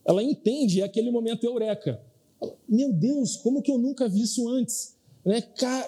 Ela 0.05 0.23
entende, 0.23 0.81
é 0.81 0.85
aquele 0.85 1.11
momento 1.11 1.45
eureka. 1.45 2.01
Meu 2.69 2.93
Deus, 2.93 3.37
como 3.37 3.63
que 3.63 3.71
eu 3.71 3.79
nunca 3.79 4.09
vi 4.09 4.23
isso 4.23 4.49
antes? 4.49 4.95
Né? 5.25 5.43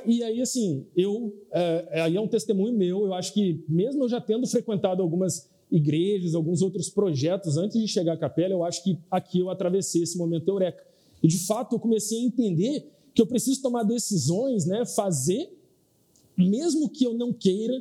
E 0.05 0.23
aí, 0.25 0.41
assim, 0.41 0.87
eu, 0.97 1.33
é, 1.53 2.01
aí 2.03 2.17
é 2.17 2.21
um 2.21 2.27
testemunho 2.27 2.77
meu, 2.77 3.07
eu 3.07 3.15
acho 3.15 3.33
que, 3.33 3.63
mesmo 3.69 4.03
eu 4.03 4.09
já 4.09 4.21
tendo 4.21 4.47
frequentado 4.47 5.01
algumas 5.01 5.49
igrejas, 5.71 6.35
alguns 6.35 6.63
outros 6.63 6.89
projetos 6.89 7.57
antes 7.57 7.79
de 7.79 7.87
chegar 7.87 8.15
à 8.15 8.17
capela, 8.17 8.53
eu 8.53 8.65
acho 8.65 8.83
que 8.83 8.99
aqui 9.11 9.39
eu 9.39 9.51
atravessei 9.51 10.03
esse 10.03 10.19
momento 10.19 10.49
eureka. 10.49 10.83
E, 11.23 11.29
de 11.29 11.39
fato, 11.47 11.77
eu 11.77 11.79
comecei 11.79 12.19
a 12.19 12.25
entender 12.25 12.91
que 13.15 13.23
eu 13.23 13.27
preciso 13.27 13.63
tomar 13.63 13.85
decisões, 13.85 14.65
né, 14.67 14.85
fazer, 14.85 15.57
mesmo 16.37 16.89
que 16.89 17.05
eu 17.05 17.15
não 17.15 17.33
queira, 17.33 17.81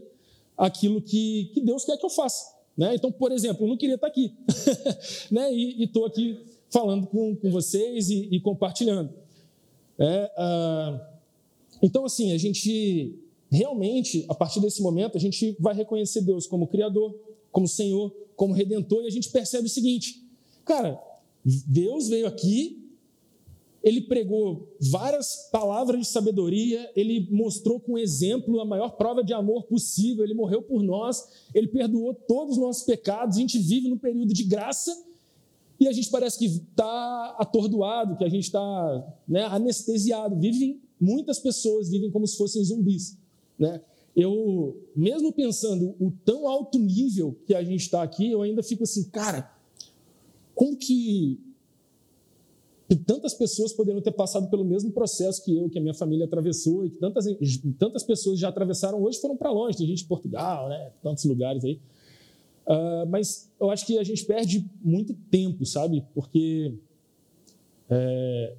aquilo 0.58 1.02
que, 1.02 1.52
que 1.54 1.62
Deus 1.62 1.86
quer 1.86 1.98
que 1.98 2.06
eu 2.06 2.10
faça. 2.10 2.57
Né? 2.78 2.96
Então, 2.96 3.12
por 3.12 3.32
exemplo, 3.32 3.66
eu 3.66 3.70
não 3.70 3.78
queria 3.78 3.96
estar 3.96 4.08
aqui, 4.08 4.34
né? 5.32 5.52
e 5.52 5.84
estou 5.84 6.06
aqui 6.06 6.40
falando 6.70 7.08
com, 7.08 7.36
com 7.36 7.50
vocês 7.50 8.10
e, 8.10 8.28
e 8.32 8.40
compartilhando. 8.40 9.12
É, 9.98 10.32
ah, 10.38 11.10
então, 11.82 12.06
assim, 12.06 12.32
a 12.34 12.38
gente 12.38 13.16
realmente, 13.50 14.26
a 14.30 14.36
partir 14.36 14.60
desse 14.60 14.82
momento, 14.82 15.18
a 15.18 15.20
gente 15.20 15.56
vai 15.60 15.74
reconhecer 15.74 16.22
Deus 16.22 16.46
como 16.46 16.68
Criador, 16.68 17.16
como 17.52 17.68
Senhor, 17.68 18.14
como 18.36 18.54
Redentor, 18.54 19.04
e 19.04 19.08
a 19.08 19.12
gente 19.12 19.30
percebe 19.30 19.66
o 19.66 19.70
seguinte: 19.70 20.22
cara, 20.66 21.02
Deus 21.44 22.10
veio 22.10 22.28
aqui, 22.28 22.87
ele 23.88 24.02
pregou 24.02 24.76
várias 24.92 25.50
palavras 25.52 26.02
de 26.02 26.08
sabedoria, 26.08 26.92
ele 26.96 27.28
mostrou 27.32 27.80
com 27.80 27.98
exemplo 27.98 28.60
a 28.60 28.66
maior 28.66 28.90
prova 28.92 29.24
de 29.24 29.34
amor 29.34 29.64
possível, 29.64 30.24
ele 30.24 30.34
morreu 30.34 30.62
por 30.62 30.84
nós, 30.84 31.28
ele 31.54 31.68
perdoou 31.68 32.14
todos 32.14 32.58
os 32.58 32.62
nossos 32.62 32.84
pecados, 32.84 33.38
a 33.38 33.40
gente 33.40 33.58
vive 33.60 33.90
num 33.90 33.98
período 33.98 34.34
de 34.34 34.44
graça 34.44 34.92
e 35.80 35.88
a 35.88 35.92
gente 35.92 36.10
parece 36.10 36.40
que 36.40 36.46
está 36.46 37.36
atordoado, 37.38 38.18
que 38.18 38.24
a 38.24 38.30
gente 38.30 38.46
está 38.46 39.16
né, 39.28 39.44
anestesiado. 39.44 40.36
Vivem, 40.40 40.82
muitas 41.00 41.40
pessoas 41.40 41.90
vivem 41.90 42.10
como 42.10 42.26
se 42.28 42.36
fossem 42.36 42.64
zumbis. 42.64 43.18
Né? 43.58 43.82
eu, 44.18 44.76
mesmo 44.96 45.32
pensando 45.32 45.96
o 46.00 46.12
tão 46.26 46.48
alto 46.48 46.80
nível 46.80 47.38
que 47.46 47.54
a 47.54 47.64
gente 47.64 47.82
está 47.82 48.02
aqui, 48.02 48.32
eu 48.32 48.42
ainda 48.42 48.64
fico 48.64 48.82
assim, 48.82 49.04
cara, 49.12 49.56
como 50.56 50.76
que 50.76 51.40
tantas 52.96 53.34
pessoas 53.34 53.74
poderiam 53.74 54.02
ter 54.02 54.12
passado 54.12 54.50
pelo 54.50 54.64
mesmo 54.64 54.92
processo 54.92 55.44
que 55.44 55.56
eu, 55.56 55.70
que 55.70 55.78
a 55.78 55.82
minha 55.82 55.94
família 55.94 56.26
atravessou, 56.26 56.86
e 56.86 56.90
que 56.90 56.98
tantas, 56.98 57.26
tantas 57.78 58.04
pessoas 58.04 58.40
já 58.40 58.50
atravessaram 58.50 59.02
hoje 59.04 59.20
foram 59.20 59.36
para 59.36 59.52
longe, 59.52 59.78
tem 59.78 59.88
gente 59.88 60.00
de 60.00 60.08
Portugal, 60.08 60.70
né, 60.70 60.92
tantos 61.04 61.26
lugares 61.26 61.64
aí. 61.66 61.80
Uh, 62.66 63.08
mas 63.10 63.50
eu 63.60 63.70
acho 63.70 63.86
que 63.86 63.98
a 63.98 64.04
gente 64.04 64.26
perde 64.26 64.70
muito 64.82 65.14
tempo, 65.32 65.66
sabe? 65.66 66.06
Porque 66.14 66.74
é, 67.90 68.56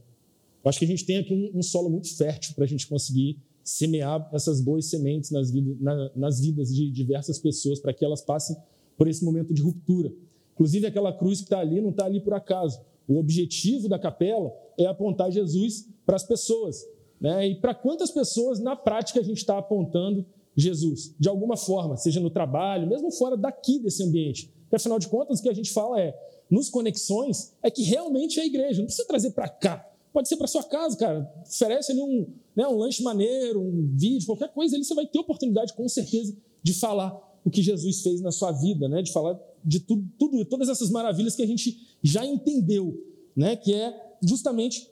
eu 0.64 0.68
acho 0.68 0.78
que 0.78 0.84
a 0.84 0.88
gente 0.88 1.04
tem 1.04 1.18
aqui 1.18 1.34
um, 1.34 1.58
um 1.58 1.62
solo 1.62 1.90
muito 1.90 2.14
fértil 2.16 2.54
para 2.54 2.64
a 2.64 2.66
gente 2.66 2.86
conseguir 2.86 3.38
semear 3.62 4.28
essas 4.32 4.60
boas 4.62 4.86
sementes 4.86 5.30
nas, 5.30 5.52
na, 5.52 6.10
nas 6.16 6.40
vidas 6.40 6.74
de 6.74 6.90
diversas 6.90 7.38
pessoas, 7.38 7.78
para 7.78 7.92
que 7.92 8.04
elas 8.04 8.22
passem 8.22 8.56
por 8.96 9.06
esse 9.06 9.24
momento 9.24 9.52
de 9.52 9.62
ruptura. 9.62 10.10
Inclusive, 10.54 10.86
aquela 10.86 11.12
cruz 11.12 11.38
que 11.38 11.44
está 11.44 11.60
ali 11.60 11.80
não 11.80 11.90
está 11.90 12.06
ali 12.06 12.20
por 12.20 12.34
acaso. 12.34 12.80
O 13.08 13.18
objetivo 13.18 13.88
da 13.88 13.98
capela 13.98 14.52
é 14.78 14.84
apontar 14.84 15.32
Jesus 15.32 15.88
para 16.04 16.16
as 16.16 16.22
pessoas. 16.22 16.84
Né? 17.18 17.48
E 17.48 17.54
para 17.60 17.74
quantas 17.74 18.10
pessoas, 18.10 18.60
na 18.60 18.76
prática, 18.76 19.18
a 19.18 19.22
gente 19.22 19.38
está 19.38 19.56
apontando 19.56 20.26
Jesus? 20.54 21.14
De 21.18 21.28
alguma 21.28 21.56
forma, 21.56 21.96
seja 21.96 22.20
no 22.20 22.30
trabalho, 22.30 22.86
mesmo 22.86 23.10
fora 23.10 23.36
daqui 23.36 23.78
desse 23.78 24.02
ambiente. 24.02 24.52
Porque, 24.62 24.76
afinal 24.76 24.98
de 24.98 25.08
contas, 25.08 25.40
o 25.40 25.42
que 25.42 25.48
a 25.48 25.54
gente 25.54 25.72
fala 25.72 25.98
é, 25.98 26.14
nos 26.50 26.68
conexões, 26.68 27.54
é 27.62 27.70
que 27.70 27.82
realmente 27.82 28.38
é 28.38 28.42
a 28.42 28.46
igreja. 28.46 28.78
Não 28.78 28.86
precisa 28.86 29.08
trazer 29.08 29.30
para 29.30 29.48
cá. 29.48 29.84
Pode 30.12 30.28
ser 30.28 30.36
para 30.36 30.46
sua 30.46 30.64
casa, 30.64 30.96
cara. 30.96 31.32
Oferece 31.46 31.92
ali 31.92 32.02
um, 32.02 32.26
né, 32.54 32.66
um 32.68 32.76
lanche 32.76 33.02
maneiro, 33.02 33.60
um 33.60 33.94
vídeo, 33.96 34.26
qualquer 34.26 34.52
coisa 34.52 34.76
ali, 34.76 34.84
você 34.84 34.94
vai 34.94 35.06
ter 35.06 35.18
oportunidade, 35.18 35.74
com 35.74 35.88
certeza, 35.88 36.36
de 36.62 36.74
falar 36.74 37.16
o 37.44 37.50
que 37.50 37.62
Jesus 37.62 38.02
fez 38.02 38.20
na 38.20 38.30
sua 38.30 38.52
vida, 38.52 38.88
né? 38.88 39.00
de 39.02 39.12
falar 39.12 39.38
de 39.64 39.80
tudo, 39.80 40.06
tudo, 40.18 40.44
todas 40.44 40.68
essas 40.68 40.90
maravilhas 40.90 41.34
que 41.34 41.42
a 41.42 41.46
gente 41.46 41.87
já 42.02 42.24
entendeu, 42.24 43.04
né? 43.36 43.56
que 43.56 43.74
é 43.74 44.16
justamente 44.22 44.90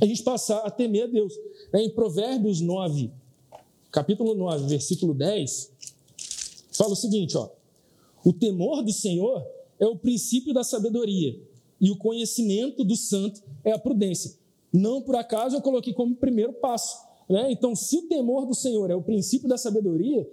a 0.00 0.06
gente 0.06 0.22
passar 0.22 0.58
a 0.58 0.70
temer 0.70 1.04
a 1.04 1.06
Deus. 1.06 1.34
Em 1.74 1.90
Provérbios 1.90 2.60
9, 2.60 3.10
capítulo 3.90 4.34
9, 4.34 4.66
versículo 4.66 5.14
10, 5.14 5.70
fala 6.72 6.92
o 6.92 6.96
seguinte: 6.96 7.36
ó, 7.36 7.50
o 8.24 8.32
temor 8.32 8.82
do 8.82 8.92
Senhor 8.92 9.44
é 9.78 9.86
o 9.86 9.96
princípio 9.96 10.54
da 10.54 10.64
sabedoria, 10.64 11.38
e 11.80 11.90
o 11.90 11.96
conhecimento 11.96 12.84
do 12.84 12.96
santo 12.96 13.42
é 13.64 13.72
a 13.72 13.78
prudência. 13.78 14.36
Não 14.72 15.02
por 15.02 15.16
acaso 15.16 15.56
eu 15.56 15.60
coloquei 15.60 15.92
como 15.92 16.14
primeiro 16.14 16.52
passo. 16.54 16.96
Né? 17.28 17.50
Então, 17.52 17.74
se 17.74 17.96
o 17.98 18.02
temor 18.02 18.46
do 18.46 18.54
Senhor 18.54 18.90
é 18.90 18.94
o 18.94 19.02
princípio 19.02 19.48
da 19.48 19.58
sabedoria, 19.58 20.26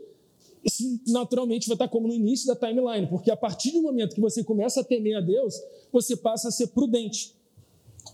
isso 0.63 0.83
naturalmente 1.07 1.67
vai 1.67 1.75
estar 1.75 1.87
como 1.87 2.07
no 2.07 2.13
início 2.13 2.47
da 2.47 2.55
timeline, 2.55 3.07
porque 3.07 3.31
a 3.31 3.37
partir 3.37 3.71
do 3.71 3.81
momento 3.81 4.15
que 4.15 4.21
você 4.21 4.43
começa 4.43 4.81
a 4.81 4.83
temer 4.83 5.17
a 5.17 5.21
Deus, 5.21 5.55
você 5.91 6.15
passa 6.15 6.49
a 6.49 6.51
ser 6.51 6.67
prudente. 6.67 7.35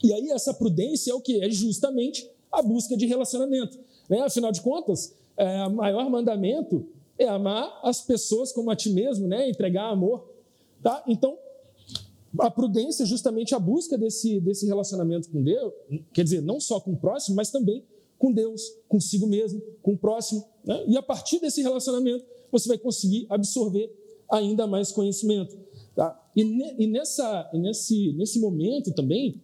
E 0.04 0.14
aí, 0.14 0.30
essa 0.30 0.54
prudência 0.54 1.12
é 1.12 1.16
o 1.16 1.22
que? 1.22 1.42
É 1.42 1.50
justamente 1.50 2.30
a 2.52 2.62
busca 2.62 2.96
de 2.96 3.06
relacionamento. 3.06 3.78
Né? 4.10 4.22
Afinal 4.22 4.52
de 4.52 4.62
contas, 4.62 5.14
é, 5.38 5.66
o 5.66 5.72
maior 5.72 6.10
mandamento 6.10 6.86
é 7.18 7.28
amar 7.28 7.80
as 7.84 8.02
pessoas 8.02 8.52
como 8.52 8.70
a 8.70 8.76
ti 8.76 8.90
mesmo, 8.90 9.28
né? 9.28 9.50
entregar 9.50 9.90
amor. 9.90 10.30
Tá? 10.82 11.04
Então, 11.08 11.38
a 12.40 12.52
prudência 12.52 13.04
é 13.04 13.06
justamente 13.06 13.56
a 13.56 13.60
busca 13.60 13.98
desse, 13.98 14.40
desse 14.40 14.66
relacionamento 14.66 15.30
com 15.30 15.42
Deus, 15.42 15.74
quer 16.14 16.24
dizer, 16.24 16.42
não 16.42 16.60
só 16.60 16.80
com 16.80 16.92
o 16.92 16.98
próximo, 16.98 17.36
mas 17.36 17.50
também 17.50 17.84
com 18.18 18.32
Deus, 18.32 18.74
consigo 18.88 19.28
mesmo, 19.28 19.62
com 19.82 19.94
o 19.94 19.98
próximo. 19.98 20.46
Né? 20.64 20.84
E 20.88 20.98
a 20.98 21.02
partir 21.02 21.40
desse 21.40 21.62
relacionamento, 21.62 22.26
você 22.58 22.68
vai 22.68 22.78
conseguir 22.78 23.26
absorver 23.30 23.92
ainda 24.32 24.66
mais 24.66 24.92
conhecimento. 24.92 25.58
Tá? 25.96 26.20
E, 26.36 26.44
ne, 26.44 26.76
e, 26.78 26.88
nessa, 26.88 27.50
e 27.54 27.60
nesse, 27.60 28.14
nesse 28.14 28.40
momento 28.40 28.92
também, 28.92 29.42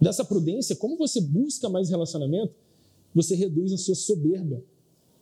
dessa 0.00 0.24
prudência, 0.24 0.76
como 0.76 0.96
você 0.96 1.20
busca 1.20 1.68
mais 1.68 1.88
relacionamento, 1.88 2.54
você 3.14 3.34
reduz 3.34 3.72
a 3.72 3.78
sua 3.78 3.94
soberba. 3.94 4.62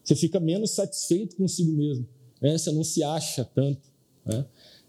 Você 0.02 0.14
fica 0.14 0.40
menos 0.40 0.72
satisfeito 0.72 1.36
consigo 1.36 1.72
mesmo. 1.72 2.06
Né? 2.40 2.58
Você 2.58 2.70
não 2.72 2.84
se 2.84 3.02
acha 3.02 3.44
tanto. 3.44 3.80
Né? 4.26 4.44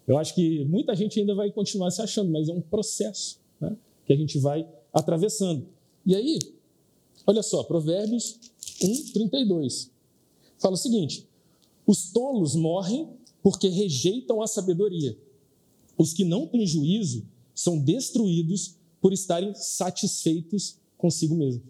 Eu 0.08 0.18
acho 0.18 0.36
que 0.36 0.66
muita 0.66 0.96
gente 0.96 1.20
ainda 1.20 1.34
vai 1.34 1.52
continuar 1.52 1.92
se 1.92 2.02
achando, 2.02 2.32
mas 2.32 2.50
é 2.50 2.54
um 2.54 2.62
processo 2.62 3.40
né, 3.60 3.76
que 4.06 4.14
a 4.14 4.16
gente 4.16 4.38
vai 4.40 4.68
atravessando. 4.94 5.68
E 6.06 6.16
aí, 6.16 6.40
olha 7.26 7.42
só, 7.42 7.64
Provérbios 7.64 8.40
1, 8.82 9.14
32. 9.14 9.92
Fala 10.60 10.76
o 10.76 10.78
seguinte: 10.78 11.28
os 11.86 12.12
tolos 12.12 12.56
morrem 12.56 13.10
porque 13.42 13.68
rejeitam 13.68 14.42
a 14.42 14.48
sabedoria. 14.48 15.18
Os 15.98 16.14
que 16.14 16.26
não 16.26 16.48
têm 16.48 16.66
juízo 16.66 17.26
são 17.54 17.78
destruídos 17.78 18.76
por 19.00 19.14
estarem 19.14 19.54
satisfeitos 19.54 20.78
consigo 20.98 21.36
mesmo. 21.36 21.62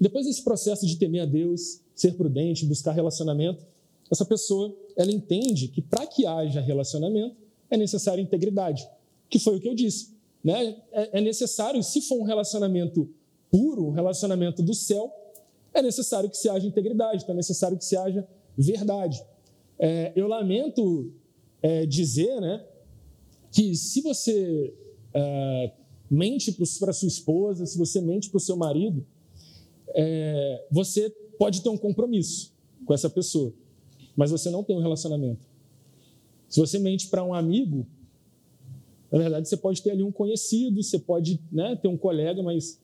Depois 0.00 0.26
desse 0.26 0.42
processo 0.42 0.86
de 0.86 0.96
temer 0.96 1.22
a 1.22 1.26
Deus, 1.26 1.80
ser 1.94 2.12
prudente, 2.12 2.66
buscar 2.66 2.92
relacionamento, 2.92 3.64
essa 4.10 4.24
pessoa 4.24 4.74
ela 4.96 5.10
entende 5.10 5.68
que 5.68 5.80
para 5.80 6.06
que 6.06 6.26
haja 6.26 6.60
relacionamento 6.60 7.36
é 7.70 7.76
necessária 7.76 8.20
integridade, 8.20 8.86
que 9.28 9.38
foi 9.38 9.56
o 9.56 9.60
que 9.60 9.68
eu 9.68 9.74
disse. 9.74 10.14
Né? 10.42 10.76
É, 10.92 11.18
é 11.18 11.20
necessário, 11.20 11.82
se 11.82 12.02
for 12.02 12.18
um 12.18 12.22
relacionamento 12.24 13.08
puro, 13.50 13.86
um 13.86 13.90
relacionamento 13.90 14.62
do 14.62 14.74
céu, 14.74 15.12
é 15.74 15.82
necessário 15.82 16.30
que 16.30 16.36
se 16.36 16.48
haja 16.48 16.66
integridade, 16.66 17.22
então 17.22 17.34
é 17.34 17.36
necessário 17.36 17.76
que 17.76 17.84
se 17.84 17.96
haja 17.96 18.26
verdade. 18.56 19.24
É, 19.78 20.12
eu 20.14 20.26
lamento 20.28 21.12
é, 21.62 21.84
dizer 21.84 22.40
né, 22.40 22.64
que 23.50 23.74
se 23.74 24.00
você 24.00 24.72
é, 25.12 25.72
mente 26.10 26.52
para 26.52 26.92
sua 26.92 27.08
esposa, 27.08 27.66
se 27.66 27.76
você 27.76 28.00
mente 28.00 28.30
para 28.30 28.38
o 28.38 28.40
seu 28.40 28.56
marido, 28.56 29.04
é, 29.88 30.66
você 30.70 31.10
pode 31.38 31.62
ter 31.62 31.68
um 31.68 31.76
compromisso 31.76 32.52
com 32.86 32.94
essa 32.94 33.10
pessoa 33.10 33.52
mas 34.16 34.30
você 34.30 34.50
não 34.50 34.62
tem 34.62 34.76
um 34.76 34.80
relacionamento. 34.80 35.46
Se 36.48 36.60
você 36.60 36.78
mente 36.78 37.08
para 37.08 37.24
um 37.24 37.34
amigo, 37.34 37.86
na 39.10 39.18
verdade 39.18 39.48
você 39.48 39.56
pode 39.56 39.82
ter 39.82 39.90
ali 39.90 40.02
um 40.02 40.12
conhecido, 40.12 40.82
você 40.82 40.98
pode 40.98 41.40
né, 41.50 41.76
ter 41.76 41.88
um 41.88 41.96
colega, 41.96 42.42
mas 42.42 42.80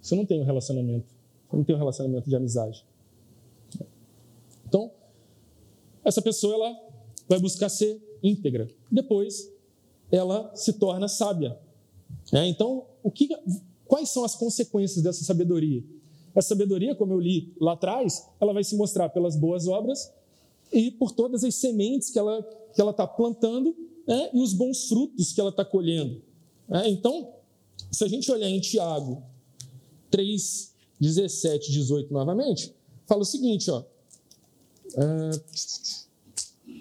você 0.00 0.14
não 0.14 0.26
tem 0.26 0.40
um 0.40 0.44
relacionamento. 0.44 1.14
Não 1.52 1.64
tem 1.64 1.74
um 1.74 1.78
relacionamento 1.78 2.28
de 2.28 2.36
amizade. 2.36 2.84
Então, 4.68 4.90
essa 6.04 6.20
pessoa 6.20 6.54
ela 6.54 6.80
vai 7.28 7.38
buscar 7.38 7.68
ser 7.68 8.00
íntegra. 8.22 8.68
Depois, 8.90 9.50
ela 10.10 10.54
se 10.54 10.74
torna 10.74 11.08
sábia. 11.08 11.58
É, 12.32 12.46
então, 12.46 12.84
o 13.02 13.10
que, 13.10 13.28
quais 13.86 14.08
são 14.10 14.24
as 14.24 14.34
consequências 14.34 15.02
dessa 15.02 15.24
sabedoria? 15.24 15.82
Essa 16.34 16.48
sabedoria, 16.48 16.94
como 16.94 17.12
eu 17.12 17.20
li 17.20 17.54
lá 17.60 17.72
atrás, 17.72 18.28
ela 18.40 18.52
vai 18.52 18.62
se 18.62 18.76
mostrar 18.76 19.08
pelas 19.08 19.36
boas 19.36 19.66
obras 19.66 20.12
e 20.72 20.90
por 20.90 21.12
todas 21.12 21.44
as 21.44 21.54
sementes 21.54 22.10
que 22.10 22.18
ela 22.18 22.42
que 22.76 22.80
ela 22.82 22.90
está 22.90 23.06
plantando 23.06 23.74
né, 24.06 24.30
e 24.34 24.40
os 24.40 24.52
bons 24.52 24.86
frutos 24.86 25.32
que 25.32 25.40
ela 25.40 25.48
está 25.48 25.64
colhendo. 25.64 26.22
É, 26.68 26.88
então, 26.90 27.32
se 27.90 28.04
a 28.04 28.08
gente 28.08 28.30
olhar 28.30 28.50
em 28.50 28.60
Tiago 28.60 29.22
3, 30.10 30.74
17, 31.00 31.70
18 31.70 32.12
novamente, 32.12 32.72
fala 33.06 33.22
o 33.22 33.24
seguinte, 33.24 33.70
ó. 33.70 33.80
Uh, 34.94 35.30
é, 35.34 36.76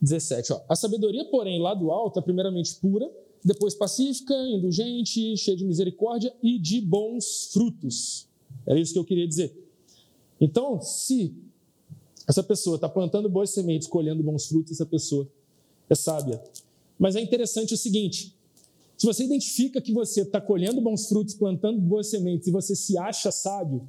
17, 0.00 0.52
ó. 0.52 0.60
A 0.68 0.74
sabedoria, 0.74 1.24
porém, 1.26 1.60
lá 1.60 1.74
do 1.74 1.90
alto 1.90 2.18
é 2.18 2.22
primeiramente 2.22 2.74
pura, 2.76 3.10
depois 3.44 3.74
pacífica, 3.74 4.34
indulgente, 4.34 5.36
cheia 5.36 5.56
de 5.56 5.64
misericórdia 5.64 6.34
e 6.42 6.58
de 6.58 6.80
bons 6.80 7.50
frutos. 7.52 8.26
É 8.66 8.78
isso 8.78 8.92
que 8.92 8.98
eu 8.98 9.04
queria 9.04 9.26
dizer. 9.26 9.54
Então, 10.40 10.80
se 10.80 11.34
essa 12.26 12.42
pessoa 12.42 12.76
está 12.76 12.88
plantando 12.88 13.28
boas 13.28 13.50
sementes, 13.50 13.88
colhendo 13.88 14.22
bons 14.22 14.46
frutos, 14.46 14.72
essa 14.72 14.86
pessoa 14.86 15.28
é 15.88 15.94
sábia. 15.94 16.42
Mas 16.98 17.16
é 17.16 17.20
interessante 17.20 17.74
o 17.74 17.76
seguinte: 17.76 18.34
se 19.00 19.06
você 19.06 19.24
identifica 19.24 19.80
que 19.80 19.94
você 19.94 20.20
está 20.20 20.38
colhendo 20.42 20.78
bons 20.78 21.08
frutos, 21.08 21.34
plantando 21.34 21.80
boas 21.80 22.08
sementes 22.08 22.46
e 22.46 22.50
você 22.50 22.76
se 22.76 22.98
acha 22.98 23.32
sábio, 23.32 23.88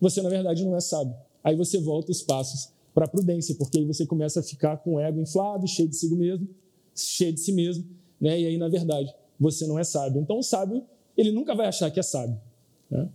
você 0.00 0.22
na 0.22 0.28
verdade 0.28 0.64
não 0.64 0.76
é 0.76 0.80
sábio. 0.80 1.16
Aí 1.42 1.56
você 1.56 1.80
volta 1.80 2.12
os 2.12 2.22
passos 2.22 2.68
para 2.94 3.06
a 3.06 3.08
prudência, 3.08 3.56
porque 3.56 3.78
aí 3.78 3.84
você 3.84 4.06
começa 4.06 4.38
a 4.38 4.42
ficar 4.42 4.76
com 4.76 4.94
o 4.94 5.00
ego 5.00 5.20
inflado, 5.20 5.66
cheio 5.66 5.88
de 5.88 5.96
si 5.96 6.08
mesmo, 6.14 6.48
cheio 6.94 7.32
de 7.32 7.40
si 7.40 7.50
mesmo, 7.50 7.84
né? 8.20 8.40
E 8.40 8.46
aí 8.46 8.56
na 8.56 8.68
verdade 8.68 9.12
você 9.36 9.66
não 9.66 9.80
é 9.80 9.82
sábio. 9.82 10.22
Então 10.22 10.38
o 10.38 10.44
sábio 10.44 10.86
ele 11.16 11.32
nunca 11.32 11.56
vai 11.56 11.66
achar 11.66 11.90
que 11.90 11.98
é 11.98 12.02
sábio. 12.04 12.40
Né? 12.88 13.08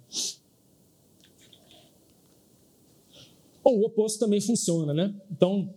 Bom, 3.64 3.78
o 3.78 3.86
oposto 3.86 4.20
também 4.20 4.42
funciona, 4.42 4.94
né? 4.94 5.16
Então, 5.32 5.74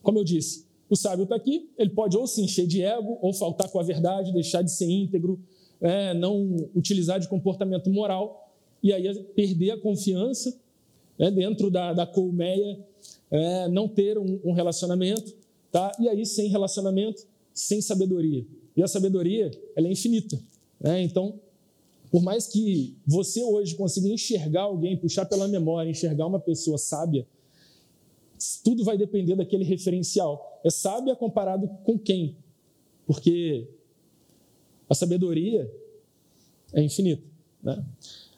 como 0.00 0.20
eu 0.20 0.22
disse, 0.22 0.67
o 0.88 0.96
sábio 0.96 1.24
está 1.24 1.36
aqui, 1.36 1.70
ele 1.76 1.90
pode 1.90 2.16
ou 2.16 2.26
se 2.26 2.40
encher 2.42 2.66
de 2.66 2.82
ego, 2.82 3.18
ou 3.20 3.32
faltar 3.32 3.68
com 3.70 3.78
a 3.78 3.82
verdade, 3.82 4.32
deixar 4.32 4.62
de 4.62 4.72
ser 4.72 4.88
íntegro, 4.88 5.38
é, 5.80 6.14
não 6.14 6.56
utilizar 6.74 7.20
de 7.20 7.28
comportamento 7.28 7.90
moral, 7.90 8.50
e 8.82 8.92
aí 8.92 9.12
perder 9.34 9.72
a 9.72 9.80
confiança 9.80 10.58
né, 11.18 11.30
dentro 11.30 11.70
da, 11.70 11.92
da 11.92 12.06
colmeia, 12.06 12.78
é, 13.30 13.68
não 13.68 13.88
ter 13.88 14.18
um, 14.18 14.40
um 14.44 14.52
relacionamento, 14.52 15.34
tá? 15.70 15.92
E 16.00 16.08
aí, 16.08 16.24
sem 16.24 16.48
relacionamento, 16.48 17.26
sem 17.52 17.80
sabedoria. 17.80 18.46
E 18.76 18.82
a 18.82 18.88
sabedoria, 18.88 19.50
ela 19.76 19.88
é 19.88 19.92
infinita. 19.92 20.40
Né? 20.80 21.02
Então, 21.02 21.34
por 22.10 22.22
mais 22.22 22.46
que 22.46 22.94
você 23.06 23.42
hoje 23.42 23.74
consiga 23.74 24.08
enxergar 24.08 24.62
alguém, 24.62 24.96
puxar 24.96 25.26
pela 25.26 25.46
memória, 25.48 25.90
enxergar 25.90 26.26
uma 26.26 26.40
pessoa 26.40 26.78
sábia, 26.78 27.26
tudo 28.62 28.84
vai 28.84 28.96
depender 28.96 29.36
daquele 29.36 29.64
referencial. 29.64 30.60
É 30.64 30.70
sábia 30.70 31.14
comparado 31.16 31.68
com 31.84 31.98
quem? 31.98 32.36
Porque 33.06 33.68
a 34.88 34.94
sabedoria 34.94 35.70
é 36.72 36.82
infinita. 36.82 37.22
Né? 37.62 37.84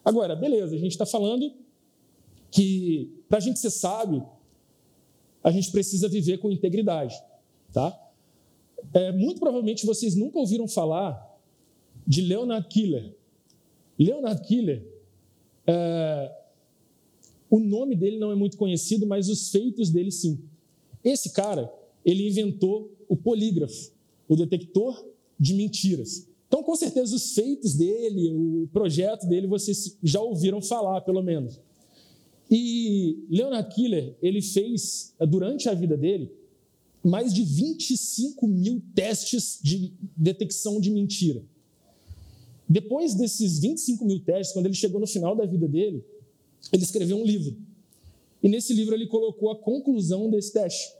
Agora, 0.04 0.34
beleza, 0.34 0.74
a 0.74 0.78
gente 0.78 0.92
está 0.92 1.06
falando 1.06 1.52
que 2.50 3.10
para 3.28 3.38
a 3.38 3.40
gente 3.40 3.58
ser 3.58 3.70
sábio, 3.70 4.26
a 5.42 5.50
gente 5.50 5.70
precisa 5.70 6.08
viver 6.08 6.38
com 6.38 6.50
integridade. 6.50 7.14
Tá? 7.72 7.96
É, 8.92 9.12
muito 9.12 9.40
provavelmente 9.40 9.86
vocês 9.86 10.14
nunca 10.14 10.38
ouviram 10.38 10.66
falar 10.66 11.38
de 12.06 12.22
Leonard 12.22 12.66
Killer. 12.68 13.14
Leonard 13.98 14.42
Killer, 14.46 14.82
é, 15.66 16.39
o 17.50 17.58
nome 17.58 17.96
dele 17.96 18.18
não 18.18 18.30
é 18.30 18.36
muito 18.36 18.56
conhecido, 18.56 19.06
mas 19.06 19.28
os 19.28 19.50
feitos 19.50 19.90
dele 19.90 20.12
sim. 20.12 20.38
Esse 21.02 21.30
cara, 21.30 21.70
ele 22.04 22.28
inventou 22.28 22.96
o 23.08 23.16
polígrafo, 23.16 23.90
o 24.28 24.36
detector 24.36 25.04
de 25.38 25.54
mentiras. 25.54 26.28
Então, 26.46 26.62
com 26.62 26.76
certeza, 26.76 27.14
os 27.14 27.32
feitos 27.34 27.74
dele, 27.74 28.32
o 28.32 28.68
projeto 28.72 29.26
dele, 29.26 29.46
vocês 29.46 29.96
já 30.02 30.20
ouviram 30.20 30.62
falar, 30.62 31.00
pelo 31.00 31.22
menos. 31.22 31.58
E 32.50 33.24
Leonard 33.28 33.74
Killer, 33.74 34.16
ele 34.22 34.42
fez, 34.42 35.14
durante 35.28 35.68
a 35.68 35.74
vida 35.74 35.96
dele, 35.96 36.30
mais 37.02 37.32
de 37.32 37.42
25 37.42 38.46
mil 38.46 38.82
testes 38.94 39.58
de 39.62 39.92
detecção 40.16 40.80
de 40.80 40.90
mentira. 40.90 41.42
Depois 42.68 43.14
desses 43.14 43.58
25 43.58 44.04
mil 44.04 44.20
testes, 44.20 44.52
quando 44.52 44.66
ele 44.66 44.74
chegou 44.74 45.00
no 45.00 45.06
final 45.06 45.34
da 45.34 45.46
vida 45.46 45.66
dele, 45.66 46.04
ele 46.72 46.82
escreveu 46.82 47.16
um 47.16 47.24
livro. 47.24 47.56
E 48.42 48.48
nesse 48.48 48.72
livro 48.72 48.94
ele 48.94 49.06
colocou 49.06 49.50
a 49.50 49.56
conclusão 49.56 50.30
desse 50.30 50.52
teste. 50.52 50.94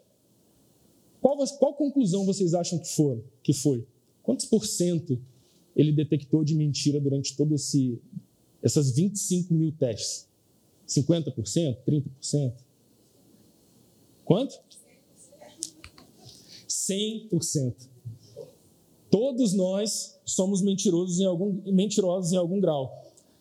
Qual, 1.21 1.37
qual 1.59 1.75
conclusão 1.75 2.25
vocês 2.25 2.55
acham 2.55 2.79
que, 2.79 3.23
que 3.43 3.53
foi? 3.53 3.87
Quantos 4.23 4.47
por 4.47 4.67
cento 4.67 5.21
ele 5.77 5.93
detectou 5.93 6.45
de 6.45 6.55
mentira 6.55 7.01
durante 7.01 7.37
todas 7.37 7.63
esse, 7.63 7.99
essas 8.63 8.91
25 8.93 9.53
mil 9.55 9.73
testes? 9.73 10.29
50%? 10.89 11.77
30%? 11.87 12.53
Quanto? 14.25 14.61
100%. 16.69 17.75
Todos 19.11 19.53
nós 19.53 20.19
somos 20.25 20.63
mentirosos 20.63 21.19
em 21.19 21.25
algum, 21.25 21.53
mentirosos 21.73 22.33
em 22.33 22.37
algum 22.37 22.61
grau. 22.61 22.97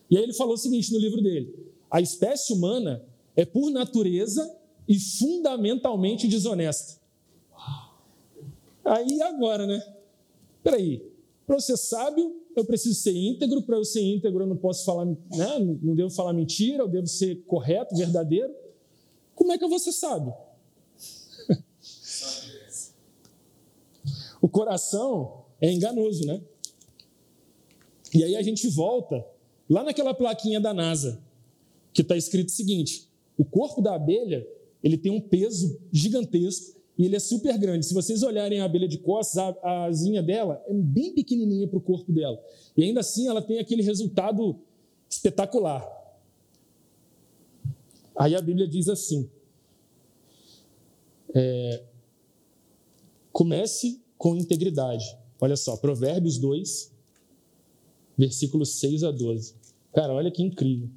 E 0.09 0.17
aí 0.17 0.23
ele 0.23 0.33
falou 0.33 0.55
o 0.55 0.57
seguinte 0.57 0.91
no 0.91 0.99
livro 0.99 1.21
dele: 1.21 1.68
a 1.89 1.99
espécie 1.99 2.53
humana 2.53 3.03
é 3.35 3.45
por 3.45 3.69
natureza 3.71 4.57
e 4.87 4.99
fundamentalmente 4.99 6.27
desonesta. 6.27 6.99
Aí 8.83 9.21
agora, 9.21 9.67
né? 9.67 9.81
Peraí, 10.63 11.03
para 11.45 11.55
eu 11.55 11.61
ser 11.61 11.77
sábio, 11.77 12.35
eu 12.55 12.65
preciso 12.65 12.95
ser 12.95 13.15
íntegro, 13.15 13.61
para 13.61 13.77
eu 13.77 13.85
ser 13.85 14.01
íntegro 14.01 14.43
eu 14.43 14.47
não 14.47 14.57
posso 14.57 14.83
falar, 14.83 15.05
né? 15.05 15.17
não 15.81 15.95
devo 15.95 16.09
falar 16.09 16.33
mentira, 16.33 16.83
eu 16.83 16.87
devo 16.87 17.07
ser 17.07 17.43
correto, 17.45 17.95
verdadeiro. 17.95 18.53
Como 19.35 19.51
é 19.51 19.57
que 19.57 19.63
eu 19.63 19.69
vou 19.69 19.79
ser 19.79 19.91
sábio? 19.91 20.33
o 24.41 24.49
coração 24.49 25.45
é 25.61 25.71
enganoso, 25.71 26.25
né? 26.25 26.41
E 28.13 28.23
aí 28.23 28.35
a 28.35 28.41
gente 28.41 28.67
volta 28.67 29.23
lá 29.69 29.83
naquela 29.83 30.13
plaquinha 30.13 30.59
da 30.59 30.73
NASA, 30.73 31.21
que 31.93 32.01
está 32.01 32.15
escrito 32.15 32.49
o 32.49 32.51
seguinte: 32.51 33.07
o 33.37 33.45
corpo 33.45 33.81
da 33.81 33.95
abelha 33.95 34.47
ele 34.83 34.97
tem 34.97 35.11
um 35.11 35.21
peso 35.21 35.79
gigantesco 35.91 36.79
e 36.97 37.05
ele 37.05 37.15
é 37.15 37.19
super 37.19 37.57
grande. 37.57 37.85
Se 37.85 37.93
vocês 37.93 38.23
olharem 38.23 38.59
a 38.59 38.65
abelha 38.65 38.87
de 38.87 38.97
costas, 38.97 39.37
a, 39.37 39.55
a 39.63 39.85
asinha 39.85 40.21
dela 40.21 40.61
é 40.67 40.73
bem 40.73 41.13
pequenininha 41.13 41.67
para 41.67 41.77
o 41.77 41.81
corpo 41.81 42.11
dela. 42.11 42.41
E 42.75 42.83
ainda 42.83 42.99
assim 42.99 43.27
ela 43.27 43.41
tem 43.41 43.59
aquele 43.59 43.81
resultado 43.81 44.59
espetacular. 45.09 45.87
Aí 48.15 48.35
a 48.35 48.41
Bíblia 48.41 48.67
diz 48.67 48.89
assim: 48.89 49.29
é, 51.33 51.83
comece 53.31 54.01
com 54.17 54.35
integridade. 54.35 55.17
Olha 55.39 55.55
só, 55.55 55.77
Provérbios 55.77 56.37
2, 56.37 56.91
versículos 58.17 58.73
6 58.79 59.03
a 59.03 59.11
12. 59.11 59.55
Cara, 59.93 60.13
olha 60.13 60.29
que 60.29 60.43
incrível. 60.43 60.89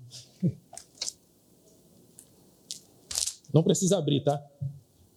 Não 3.52 3.62
precisa 3.62 3.98
abrir, 3.98 4.22
tá? 4.22 4.42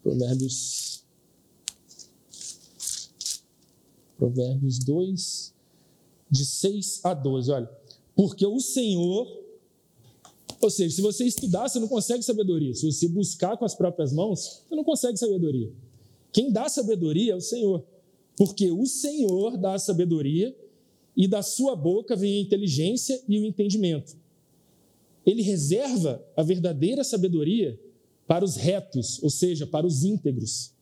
Provérbios. 0.03 1.03
Provérbios 4.17 4.79
2, 4.79 5.53
de 6.29 6.45
6 6.45 7.01
a 7.03 7.13
12. 7.13 7.51
Olha. 7.51 7.69
Porque 8.15 8.45
o 8.45 8.59
Senhor. 8.59 9.43
Ou 10.61 10.69
seja, 10.69 10.95
se 10.95 11.01
você 11.01 11.25
estudar, 11.25 11.67
você 11.67 11.79
não 11.79 11.87
consegue 11.87 12.23
sabedoria. 12.23 12.73
Se 12.73 12.91
você 12.91 13.07
buscar 13.07 13.57
com 13.57 13.65
as 13.65 13.75
próprias 13.75 14.11
mãos, 14.11 14.63
você 14.67 14.75
não 14.75 14.83
consegue 14.83 15.17
sabedoria. 15.17 15.71
Quem 16.31 16.51
dá 16.51 16.67
sabedoria 16.67 17.33
é 17.33 17.35
o 17.35 17.41
Senhor. 17.41 17.83
Porque 18.37 18.71
o 18.71 18.85
Senhor 18.85 19.57
dá 19.57 19.75
a 19.75 19.79
sabedoria 19.79 20.55
e 21.15 21.27
da 21.27 21.41
sua 21.41 21.75
boca 21.75 22.15
vem 22.15 22.37
a 22.37 22.41
inteligência 22.41 23.21
e 23.27 23.39
o 23.39 23.45
entendimento. 23.45 24.17
Ele 25.25 25.41
reserva 25.41 26.23
a 26.35 26.43
verdadeira 26.43 27.03
sabedoria 27.03 27.79
para 28.27 28.43
os 28.43 28.55
retos, 28.55 29.21
ou 29.21 29.29
seja, 29.29 29.67
para 29.67 29.85
os 29.85 30.03
íntegros. 30.03 30.73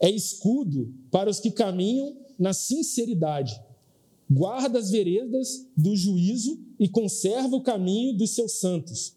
É 0.00 0.10
escudo 0.10 0.92
para 1.10 1.30
os 1.30 1.40
que 1.40 1.50
caminham 1.50 2.16
na 2.38 2.52
sinceridade. 2.52 3.60
Guarda 4.30 4.78
as 4.78 4.90
veredas 4.90 5.66
do 5.76 5.94
juízo 5.94 6.58
e 6.78 6.88
conserva 6.88 7.54
o 7.54 7.62
caminho 7.62 8.16
dos 8.16 8.30
seus 8.34 8.52
santos. 8.58 9.16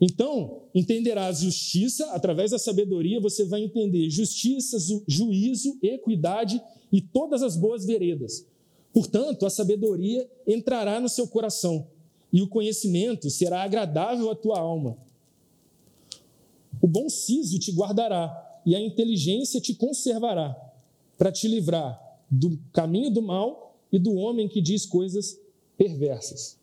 Então, 0.00 0.62
entenderás 0.74 1.40
justiça, 1.40 2.06
através 2.12 2.52
da 2.52 2.58
sabedoria 2.58 3.20
você 3.20 3.44
vai 3.44 3.62
entender 3.62 4.08
justiça, 4.10 4.78
juízo, 5.08 5.76
equidade 5.82 6.62
e 6.92 7.00
todas 7.00 7.42
as 7.42 7.56
boas 7.56 7.84
veredas. 7.84 8.46
Portanto, 8.92 9.44
a 9.44 9.50
sabedoria 9.50 10.28
entrará 10.46 11.00
no 11.00 11.08
seu 11.08 11.26
coração 11.26 11.88
e 12.32 12.42
o 12.42 12.48
conhecimento 12.48 13.28
será 13.30 13.62
agradável 13.62 14.30
à 14.30 14.36
tua 14.36 14.58
alma. 14.58 14.96
O 16.80 16.86
bom 16.86 17.08
siso 17.08 17.58
te 17.58 17.72
guardará 17.72 18.60
e 18.64 18.74
a 18.74 18.80
inteligência 18.80 19.60
te 19.60 19.74
conservará 19.74 20.56
para 21.16 21.32
te 21.32 21.48
livrar 21.48 21.98
do 22.30 22.58
caminho 22.72 23.10
do 23.10 23.22
mal 23.22 23.76
e 23.90 23.98
do 23.98 24.14
homem 24.14 24.48
que 24.48 24.60
diz 24.60 24.84
coisas 24.84 25.40
perversas. 25.76 26.58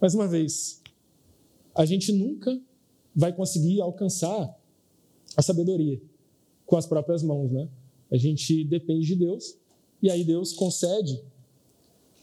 Mais 0.00 0.14
uma 0.14 0.28
vez, 0.28 0.82
a 1.74 1.84
gente 1.84 2.12
nunca 2.12 2.60
vai 3.14 3.32
conseguir 3.32 3.80
alcançar 3.80 4.58
a 5.36 5.42
sabedoria 5.42 6.00
com 6.66 6.76
as 6.76 6.86
próprias 6.86 7.22
mãos, 7.22 7.50
né? 7.50 7.68
A 8.10 8.16
gente 8.16 8.64
depende 8.64 9.06
de 9.06 9.16
Deus 9.16 9.56
e 10.02 10.10
aí 10.10 10.24
Deus 10.24 10.52
concede 10.52 11.22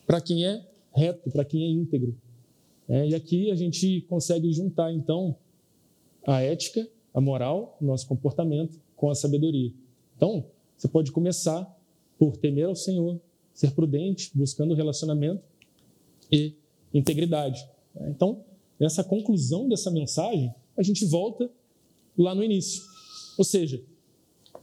para 0.06 0.22
quem 0.22 0.46
é 0.46 0.68
reto, 0.94 1.30
para 1.32 1.46
quem 1.46 1.64
é 1.64 1.70
íntegro. 1.70 2.16
É, 2.90 3.08
e 3.08 3.14
aqui 3.14 3.52
a 3.52 3.56
gente 3.56 4.02
consegue 4.10 4.52
juntar, 4.52 4.92
então, 4.92 5.36
a 6.26 6.42
ética, 6.42 6.90
a 7.14 7.22
moral, 7.22 7.78
o 7.80 7.86
nosso 7.86 8.08
comportamento 8.08 8.80
com 8.96 9.12
a 9.12 9.16
sabedoria. 9.16 9.72
Então, 10.18 10.46
você 10.76 10.88
pode 10.88 11.12
começar 11.12 11.64
por 12.18 12.36
temer 12.36 12.66
ao 12.66 12.76
Senhor, 12.76 13.22
ser 13.54 13.72
prudente, 13.72 14.32
buscando 14.34 14.74
relacionamento 14.74 15.44
e 16.32 16.56
integridade. 16.92 17.64
É, 17.96 18.10
então, 18.10 18.44
nessa 18.80 19.04
conclusão 19.04 19.70
dessa 19.70 19.92
mensagem, 19.92 20.54
a 20.76 20.82
gente 20.82 21.06
volta 21.06 21.50
lá 22.18 22.34
no 22.34 22.44
início. 22.44 22.82
Ou 23.38 23.46
seja, 23.46 23.84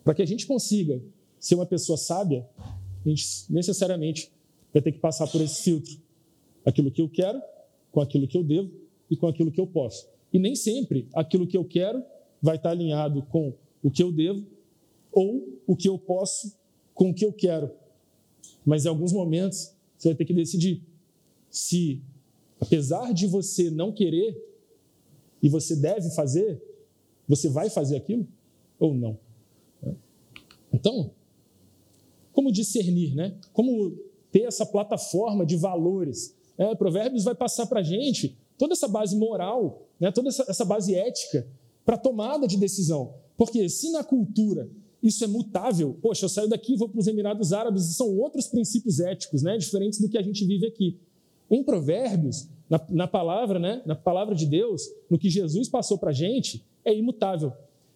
para 0.03 0.15
que 0.15 0.23
a 0.23 0.27
gente 0.27 0.47
consiga 0.47 1.01
ser 1.39 1.55
uma 1.55 1.67
pessoa 1.67 1.97
sábia, 1.97 2.45
a 2.59 3.09
gente 3.09 3.25
necessariamente 3.49 4.33
vai 4.73 4.83
ter 4.83 4.91
que 4.91 4.99
passar 4.99 5.29
por 5.29 5.41
esse 5.41 5.63
filtro. 5.63 5.97
Aquilo 6.65 6.91
que 6.91 7.01
eu 7.01 7.09
quero, 7.09 7.41
com 7.97 8.03
aquilo 8.03 8.29
que 8.29 8.37
eu 8.37 8.45
devo 8.45 8.71
e 9.11 9.17
com 9.17 9.27
aquilo 9.27 9.51
que 9.51 9.59
eu 9.59 9.67
posso. 9.67 10.07
E 10.31 10.39
nem 10.39 10.55
sempre 10.55 11.09
aquilo 11.15 11.47
que 11.47 11.57
eu 11.57 11.65
quero 11.65 12.05
vai 12.43 12.57
estar 12.57 12.69
alinhado 12.69 13.23
com 13.23 13.55
o 13.83 13.91
que 13.91 14.03
eu 14.03 14.13
devo 14.13 14.47
ou 15.11 15.59
o 15.67 15.75
que 15.75 15.89
eu 15.89 15.99
posso 15.99 16.55
com 16.93 17.09
o 17.09 17.15
que 17.15 17.25
eu 17.25 17.33
quero. 17.33 17.71
Mas 18.67 18.85
em 18.85 18.91
alguns 18.91 19.15
momentos 19.15 19.75
você 19.97 20.11
vai 20.11 20.15
ter 20.15 20.27
que 20.27 20.35
decidir 20.35 20.83
se 21.49 22.03
Apesar 22.61 23.13
de 23.13 23.27
você 23.27 23.71
não 23.71 23.93
querer 23.93 24.43
e 25.43 25.49
você 25.49 25.77
deve 25.77 26.11
fazer, 26.11 26.63
você 27.29 27.49
vai 27.49 27.69
fazer 27.69 27.97
aquilo 27.97 28.27
ou 28.79 28.95
não? 28.95 29.19
Então, 30.73 31.11
como 32.33 32.53
discernir, 32.53 33.15
né? 33.15 33.37
Como 33.53 33.97
ter 34.31 34.43
essa 34.43 34.65
plataforma 34.65 35.45
de 35.45 35.57
valores? 35.57 36.36
É, 36.59 36.75
Provérbios 36.75 37.25
vai 37.25 37.35
passar 37.35 37.67
para 37.67 37.81
a 37.81 37.83
gente 37.83 38.37
toda 38.59 38.73
essa 38.73 38.89
base 38.89 39.17
moral, 39.17 39.87
né? 40.01 40.11
toda 40.11 40.29
essa, 40.29 40.45
essa 40.49 40.65
base 40.65 40.95
ética 40.95 41.47
para 41.85 41.97
tomada 41.97 42.47
de 42.47 42.57
decisão. 42.57 43.15
Porque 43.37 43.69
se 43.69 43.91
na 43.91 44.03
cultura 44.03 44.69
isso 45.03 45.23
é 45.23 45.27
mutável, 45.27 45.97
poxa, 46.01 46.25
eu 46.25 46.29
saio 46.29 46.49
daqui, 46.49 46.77
vou 46.77 46.89
para 46.89 46.99
os 46.99 47.07
Emirados 47.07 47.53
Árabes, 47.53 47.85
são 47.97 48.17
outros 48.19 48.47
princípios 48.47 48.99
éticos, 48.99 49.43
né? 49.43 49.57
diferentes 49.57 50.01
do 50.01 50.09
que 50.09 50.19
a 50.19 50.23
gente 50.23 50.45
vive 50.45 50.67
aqui. 50.67 50.99
Em 51.51 51.63
Provérbios, 51.63 52.49
na, 52.69 52.81
na 52.91 53.07
palavra, 53.07 53.59
né? 53.59 53.83
na 53.87 53.95
palavra 53.95 54.35
de 54.35 54.47
Deus, 54.47 54.83
no 55.09 55.19
que 55.19 55.31
Jesus 55.31 55.69
passou 55.69 55.99
para 55.99 56.11
a 56.11 56.15
gente, 56.15 56.65
é 56.85 56.95
imutável. 56.95 57.53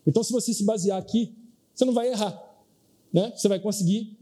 Então, 0.06 0.22
se 0.22 0.32
você 0.32 0.52
se 0.54 0.64
basear 0.64 0.98
aqui, 0.98 1.34
você 1.74 1.84
não 1.84 1.92
vai 1.92 2.08
errar. 2.08 2.40
Né? 3.12 3.32
Você 3.34 3.48
vai 3.48 3.58
conseguir 3.58 4.16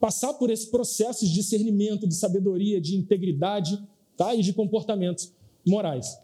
passar 0.00 0.34
por 0.34 0.50
esse 0.50 0.70
processo 0.70 1.26
de 1.26 1.32
discernimento, 1.32 2.06
de 2.06 2.14
sabedoria, 2.14 2.80
de 2.80 2.96
integridade 2.96 3.82
tá? 4.16 4.34
e 4.34 4.42
de 4.42 4.52
comportamentos 4.52 5.32
morais. 5.66 6.18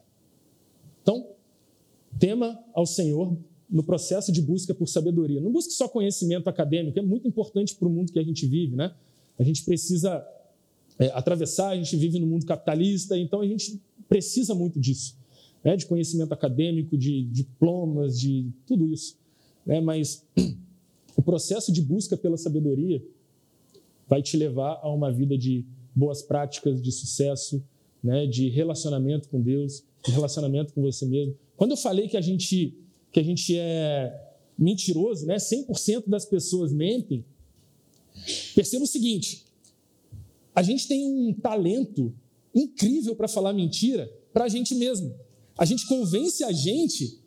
Então, 1.02 1.26
tema 2.18 2.58
ao 2.72 2.86
Senhor 2.86 3.36
no 3.68 3.82
processo 3.82 4.30
de 4.30 4.40
busca 4.40 4.74
por 4.74 4.88
sabedoria. 4.88 5.40
Não 5.40 5.50
busque 5.50 5.72
só 5.72 5.88
conhecimento 5.88 6.48
acadêmico, 6.48 6.98
é 6.98 7.02
muito 7.02 7.26
importante 7.26 7.74
para 7.74 7.88
o 7.88 7.90
mundo 7.90 8.12
que 8.12 8.18
a 8.18 8.22
gente 8.22 8.46
vive. 8.46 8.76
Né? 8.76 8.94
A 9.38 9.42
gente 9.42 9.64
precisa 9.64 10.24
é, 10.98 11.06
atravessar, 11.08 11.70
a 11.70 11.76
gente 11.76 11.96
vive 11.96 12.18
no 12.18 12.26
mundo 12.26 12.46
capitalista, 12.46 13.18
então 13.18 13.40
a 13.40 13.46
gente 13.46 13.80
precisa 14.08 14.54
muito 14.54 14.78
disso, 14.78 15.16
né? 15.64 15.76
de 15.76 15.86
conhecimento 15.86 16.32
acadêmico, 16.32 16.96
de 16.96 17.24
diplomas, 17.24 18.20
de 18.20 18.46
tudo 18.66 18.86
isso. 18.86 19.16
Né? 19.66 19.80
Mas 19.80 20.24
o 21.16 21.22
processo 21.22 21.72
de 21.72 21.82
busca 21.82 22.16
pela 22.16 22.36
sabedoria 22.36 23.02
vai 24.08 24.22
te 24.22 24.36
levar 24.36 24.80
a 24.82 24.92
uma 24.92 25.12
vida 25.12 25.36
de 25.36 25.64
boas 25.94 26.22
práticas, 26.22 26.82
de 26.82 26.92
sucesso, 26.92 27.62
né? 28.02 28.26
de 28.26 28.48
relacionamento 28.48 29.28
com 29.28 29.40
Deus, 29.40 29.84
de 30.04 30.10
relacionamento 30.10 30.72
com 30.72 30.82
você 30.82 31.06
mesmo. 31.06 31.36
Quando 31.56 31.72
eu 31.72 31.76
falei 31.76 32.08
que 32.08 32.16
a 32.16 32.20
gente, 32.20 32.76
que 33.12 33.20
a 33.20 33.22
gente 33.22 33.56
é 33.56 34.34
mentiroso, 34.58 35.26
né? 35.26 35.36
100% 35.36 36.08
das 36.08 36.24
pessoas 36.24 36.72
mentem, 36.72 37.24
perceba 38.54 38.84
o 38.84 38.88
seguinte: 38.88 39.44
a 40.54 40.62
gente 40.62 40.86
tem 40.86 41.06
um 41.06 41.32
talento 41.34 42.14
incrível 42.54 43.16
para 43.16 43.28
falar 43.28 43.52
mentira 43.52 44.10
para 44.32 44.44
a 44.44 44.48
gente 44.48 44.74
mesmo. 44.74 45.14
A 45.56 45.64
gente 45.64 45.86
convence 45.86 46.42
a 46.42 46.52
gente 46.52 47.20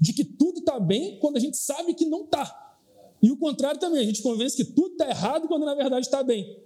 de 0.00 0.12
que 0.12 0.24
tudo 0.24 0.60
está 0.60 0.80
bem 0.80 1.18
quando 1.18 1.36
a 1.36 1.40
gente 1.40 1.56
sabe 1.56 1.94
que 1.94 2.06
não 2.06 2.24
está. 2.24 2.73
E 3.24 3.30
o 3.30 3.38
contrário 3.38 3.80
também, 3.80 4.00
a 4.00 4.04
gente 4.04 4.20
convence 4.20 4.54
que 4.54 4.64
tudo 4.64 4.92
está 4.92 5.08
errado 5.08 5.48
quando 5.48 5.64
na 5.64 5.74
verdade 5.74 6.04
está 6.04 6.22
bem. 6.22 6.58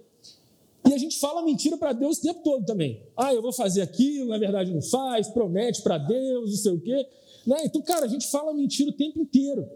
E 0.85 0.93
a 0.93 0.97
gente 0.97 1.17
fala 1.17 1.41
mentira 1.41 1.77
para 1.77 1.93
Deus 1.93 2.17
o 2.17 2.21
tempo 2.21 2.43
todo 2.43 2.65
também. 2.65 3.01
Ah, 3.15 3.33
eu 3.33 3.41
vou 3.41 3.53
fazer 3.53 3.81
aquilo, 3.81 4.27
na 4.27 4.37
verdade 4.37 4.69
não 4.69 4.81
faz, 4.81 5.29
promete 5.29 5.81
para 5.81 5.97
Deus, 5.97 6.49
não 6.49 6.57
sei 6.57 6.73
o 6.73 6.81
quê. 6.81 7.07
Né? 7.47 7.61
Então, 7.63 7.81
cara, 7.81 8.05
a 8.05 8.09
gente 8.09 8.29
fala 8.29 8.53
mentira 8.53 8.89
o 8.89 8.93
tempo 8.93 9.21
inteiro. 9.21 9.69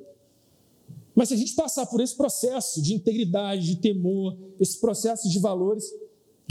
Mas 1.15 1.29
se 1.29 1.35
a 1.35 1.37
gente 1.37 1.53
passar 1.53 1.85
por 1.85 2.01
esse 2.01 2.17
processo 2.17 2.81
de 2.81 2.93
integridade, 2.93 3.65
de 3.65 3.77
temor, 3.77 4.35
esse 4.59 4.77
processo 4.81 5.29
de 5.29 5.39
valores, 5.39 5.89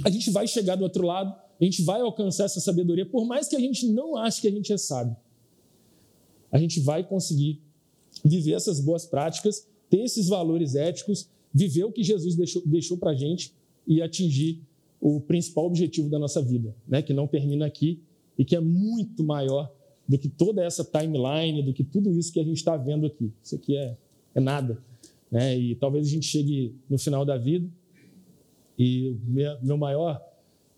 a 0.02 0.08
gente 0.08 0.30
vai 0.30 0.48
chegar 0.48 0.76
do 0.76 0.84
outro 0.84 1.06
lado, 1.06 1.30
a 1.60 1.62
gente 1.62 1.82
vai 1.82 2.00
alcançar 2.00 2.44
essa 2.44 2.58
sabedoria, 2.58 3.04
por 3.04 3.26
mais 3.26 3.48
que 3.48 3.56
a 3.56 3.60
gente 3.60 3.86
não 3.86 4.16
ache 4.16 4.40
que 4.40 4.48
a 4.48 4.50
gente 4.50 4.72
é 4.72 4.78
sábio. 4.78 5.14
A 6.50 6.56
gente 6.56 6.80
vai 6.80 7.04
conseguir 7.04 7.60
viver 8.24 8.54
essas 8.54 8.80
boas 8.80 9.04
práticas, 9.04 9.70
ter 9.92 10.00
esses 10.00 10.26
valores 10.26 10.74
éticos, 10.74 11.28
viver 11.52 11.84
o 11.84 11.92
que 11.92 12.02
Jesus 12.02 12.34
deixou, 12.34 12.62
deixou 12.64 12.96
para 12.96 13.10
a 13.10 13.14
gente 13.14 13.52
e 13.86 14.00
atingir 14.00 14.62
o 14.98 15.20
principal 15.20 15.66
objetivo 15.66 16.08
da 16.08 16.18
nossa 16.18 16.40
vida, 16.40 16.74
né? 16.88 17.02
que 17.02 17.12
não 17.12 17.26
termina 17.26 17.66
aqui 17.66 18.00
e 18.38 18.42
que 18.42 18.56
é 18.56 18.60
muito 18.60 19.22
maior 19.22 19.70
do 20.08 20.16
que 20.16 20.30
toda 20.30 20.64
essa 20.64 20.82
timeline, 20.82 21.62
do 21.62 21.74
que 21.74 21.84
tudo 21.84 22.10
isso 22.10 22.32
que 22.32 22.40
a 22.40 22.42
gente 22.42 22.56
está 22.56 22.74
vendo 22.74 23.04
aqui. 23.04 23.30
Isso 23.42 23.54
aqui 23.54 23.76
é, 23.76 23.94
é 24.34 24.40
nada. 24.40 24.82
Né? 25.30 25.58
E 25.58 25.74
talvez 25.74 26.06
a 26.06 26.10
gente 26.10 26.24
chegue 26.24 26.74
no 26.88 26.96
final 26.96 27.26
da 27.26 27.36
vida 27.36 27.68
e 28.78 29.14
meu 29.60 29.76
maior 29.76 30.22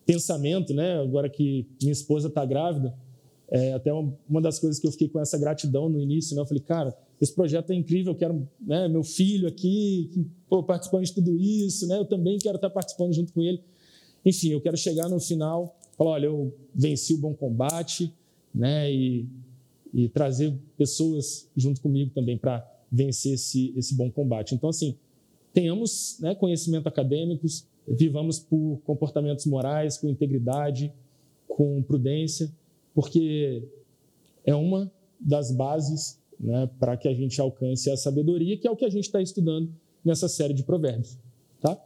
pensamento, 0.04 0.74
né, 0.74 0.98
agora 1.00 1.30
que 1.30 1.68
minha 1.80 1.92
esposa 1.92 2.26
está 2.26 2.44
grávida, 2.44 2.92
é 3.48 3.74
até 3.74 3.92
uma 3.92 4.40
das 4.42 4.58
coisas 4.58 4.80
que 4.80 4.88
eu 4.88 4.90
fiquei 4.90 5.08
com 5.08 5.20
essa 5.20 5.38
gratidão 5.38 5.88
no 5.88 6.00
início, 6.00 6.34
né, 6.34 6.42
eu 6.42 6.46
falei, 6.46 6.62
cara, 6.62 6.96
esse 7.20 7.32
projeto 7.32 7.70
é 7.70 7.74
incrível, 7.74 8.12
eu 8.12 8.16
quero 8.16 8.48
né, 8.60 8.88
meu 8.88 9.02
filho 9.02 9.46
aqui, 9.48 10.10
que, 10.12 10.26
pô, 10.48 10.62
participando 10.62 11.04
de 11.04 11.12
tudo 11.12 11.36
isso, 11.38 11.86
né, 11.86 11.98
eu 11.98 12.04
também 12.04 12.38
quero 12.38 12.56
estar 12.56 12.70
participando 12.70 13.12
junto 13.12 13.32
com 13.32 13.42
ele. 13.42 13.62
Enfim, 14.24 14.50
eu 14.50 14.60
quero 14.60 14.76
chegar 14.76 15.08
no 15.08 15.20
final, 15.20 15.78
falar, 15.96 16.10
olha, 16.10 16.26
eu 16.26 16.54
venci 16.74 17.14
o 17.14 17.18
bom 17.18 17.34
combate, 17.34 18.12
né, 18.54 18.92
e, 18.92 19.26
e 19.92 20.08
trazer 20.08 20.54
pessoas 20.76 21.48
junto 21.56 21.80
comigo 21.80 22.10
também 22.14 22.36
para 22.36 22.66
vencer 22.90 23.34
esse, 23.34 23.72
esse 23.76 23.94
bom 23.94 24.10
combate. 24.10 24.54
Então, 24.54 24.70
assim, 24.70 24.96
tenhamos 25.52 26.18
né, 26.20 26.34
conhecimento 26.34 26.88
acadêmicos, 26.88 27.66
vivamos 27.86 28.38
por 28.38 28.80
comportamentos 28.84 29.46
morais, 29.46 29.98
com 29.98 30.08
integridade, 30.08 30.92
com 31.46 31.82
prudência, 31.82 32.50
porque 32.94 33.62
é 34.44 34.54
uma 34.54 34.90
das 35.20 35.50
bases 35.50 36.18
né, 36.44 36.68
para 36.78 36.94
que 36.94 37.08
a 37.08 37.14
gente 37.14 37.40
alcance 37.40 37.90
a 37.90 37.96
sabedoria, 37.96 38.58
que 38.58 38.68
é 38.68 38.70
o 38.70 38.76
que 38.76 38.84
a 38.84 38.90
gente 38.90 39.04
está 39.04 39.20
estudando 39.20 39.72
nessa 40.04 40.28
série 40.28 40.52
de 40.52 40.62
provérbios. 40.62 41.18
Tá? 41.60 41.82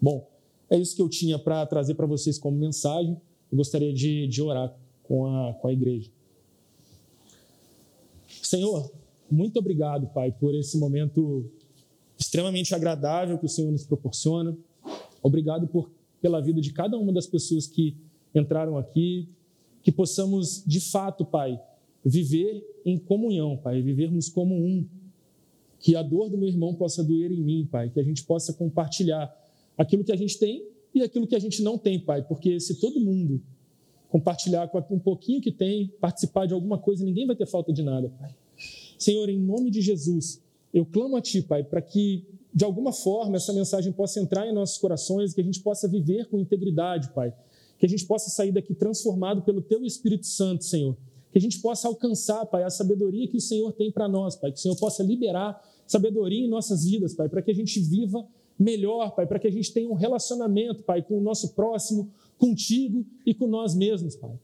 Bom, 0.00 0.26
é 0.70 0.78
isso 0.78 0.96
que 0.96 1.02
eu 1.02 1.08
tinha 1.08 1.38
para 1.38 1.66
trazer 1.66 1.94
para 1.94 2.06
vocês 2.06 2.38
como 2.38 2.56
mensagem. 2.56 3.20
Eu 3.50 3.58
gostaria 3.58 3.92
de, 3.92 4.26
de 4.26 4.40
orar 4.40 4.74
com 5.02 5.26
a, 5.26 5.52
com 5.52 5.68
a 5.68 5.72
igreja. 5.72 6.10
Senhor, 8.42 8.90
muito 9.30 9.58
obrigado, 9.58 10.06
Pai, 10.06 10.32
por 10.32 10.54
esse 10.54 10.78
momento 10.78 11.44
extremamente 12.18 12.74
agradável 12.74 13.38
que 13.38 13.44
o 13.44 13.48
Senhor 13.48 13.70
nos 13.70 13.84
proporciona. 13.84 14.56
Obrigado 15.22 15.66
por, 15.68 15.90
pela 16.22 16.40
vida 16.40 16.62
de 16.62 16.72
cada 16.72 16.96
uma 16.96 17.12
das 17.12 17.26
pessoas 17.26 17.66
que 17.66 17.94
entraram 18.34 18.78
aqui, 18.78 19.28
que 19.82 19.92
possamos, 19.92 20.64
de 20.66 20.80
fato, 20.80 21.26
Pai, 21.26 21.60
viver 22.04 22.64
em 22.84 22.98
comunhão, 22.98 23.56
Pai, 23.56 23.80
vivermos 23.80 24.28
como 24.28 24.54
um. 24.54 24.86
Que 25.78 25.96
a 25.96 26.02
dor 26.02 26.30
do 26.30 26.38
meu 26.38 26.48
irmão 26.48 26.74
possa 26.74 27.02
doer 27.02 27.32
em 27.32 27.42
mim, 27.42 27.68
Pai, 27.70 27.90
que 27.90 27.98
a 27.98 28.02
gente 28.02 28.24
possa 28.24 28.52
compartilhar 28.52 29.34
aquilo 29.76 30.04
que 30.04 30.12
a 30.12 30.16
gente 30.16 30.38
tem 30.38 30.64
e 30.94 31.02
aquilo 31.02 31.26
que 31.26 31.34
a 31.34 31.38
gente 31.38 31.62
não 31.62 31.76
tem, 31.76 31.98
Pai, 31.98 32.22
porque 32.22 32.60
se 32.60 32.78
todo 32.78 33.00
mundo 33.00 33.40
compartilhar 34.08 34.68
com 34.68 34.78
um 34.94 34.98
pouquinho 34.98 35.40
que 35.40 35.50
tem, 35.50 35.88
participar 36.00 36.46
de 36.46 36.52
alguma 36.52 36.78
coisa, 36.78 37.04
ninguém 37.04 37.26
vai 37.26 37.34
ter 37.34 37.46
falta 37.46 37.72
de 37.72 37.82
nada, 37.82 38.10
Pai. 38.10 38.34
Senhor, 38.98 39.28
em 39.28 39.38
nome 39.38 39.70
de 39.70 39.80
Jesus, 39.80 40.40
eu 40.72 40.84
clamo 40.84 41.16
a 41.16 41.20
Ti, 41.20 41.42
Pai, 41.42 41.64
para 41.64 41.80
que 41.80 42.24
de 42.54 42.64
alguma 42.64 42.92
forma 42.92 43.36
essa 43.36 43.52
mensagem 43.52 43.90
possa 43.92 44.20
entrar 44.20 44.46
em 44.46 44.52
nossos 44.52 44.76
corações, 44.78 45.32
que 45.32 45.40
a 45.40 45.44
gente 45.44 45.60
possa 45.60 45.88
viver 45.88 46.26
com 46.26 46.38
integridade, 46.38 47.08
Pai. 47.14 47.32
Que 47.78 47.86
a 47.86 47.88
gente 47.88 48.04
possa 48.04 48.30
sair 48.30 48.52
daqui 48.52 48.74
transformado 48.74 49.42
pelo 49.42 49.62
Teu 49.62 49.84
Espírito 49.84 50.26
Santo, 50.26 50.64
Senhor. 50.64 50.96
Que 51.32 51.38
a 51.38 51.40
gente 51.40 51.60
possa 51.60 51.88
alcançar, 51.88 52.44
Pai, 52.46 52.62
a 52.62 52.70
sabedoria 52.70 53.26
que 53.26 53.38
o 53.38 53.40
Senhor 53.40 53.72
tem 53.72 53.90
para 53.90 54.06
nós, 54.06 54.36
Pai. 54.36 54.52
Que 54.52 54.58
o 54.58 54.60
Senhor 54.60 54.76
possa 54.76 55.02
liberar 55.02 55.60
sabedoria 55.86 56.44
em 56.44 56.48
nossas 56.48 56.84
vidas, 56.84 57.14
Pai, 57.14 57.28
para 57.28 57.42
que 57.42 57.50
a 57.50 57.54
gente 57.54 57.78
viva 57.80 58.26
melhor, 58.58 59.14
Pai, 59.14 59.26
para 59.26 59.38
que 59.38 59.46
a 59.46 59.50
gente 59.50 59.72
tenha 59.72 59.90
um 59.90 59.94
relacionamento, 59.94 60.82
Pai, 60.82 61.02
com 61.02 61.18
o 61.18 61.20
nosso 61.20 61.54
próximo, 61.54 62.10
contigo 62.38 63.04
e 63.26 63.34
com 63.34 63.46
nós 63.46 63.74
mesmos, 63.74 64.16
Pai. 64.16 64.38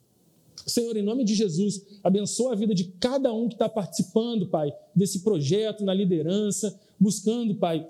Senhor, 0.67 0.97
em 0.97 1.03
nome 1.03 1.25
de 1.25 1.35
Jesus, 1.35 1.85
abençoa 2.03 2.53
a 2.53 2.57
vida 2.57 2.75
de 2.75 2.85
cada 3.01 3.33
um 3.33 3.49
que 3.49 3.55
está 3.55 3.69
participando, 3.69 4.49
Pai, 4.49 4.73
desse 4.95 5.21
projeto, 5.21 5.85
na 5.85 5.95
liderança, 5.95 6.79
buscando, 6.99 7.55
Pai, 7.55 7.89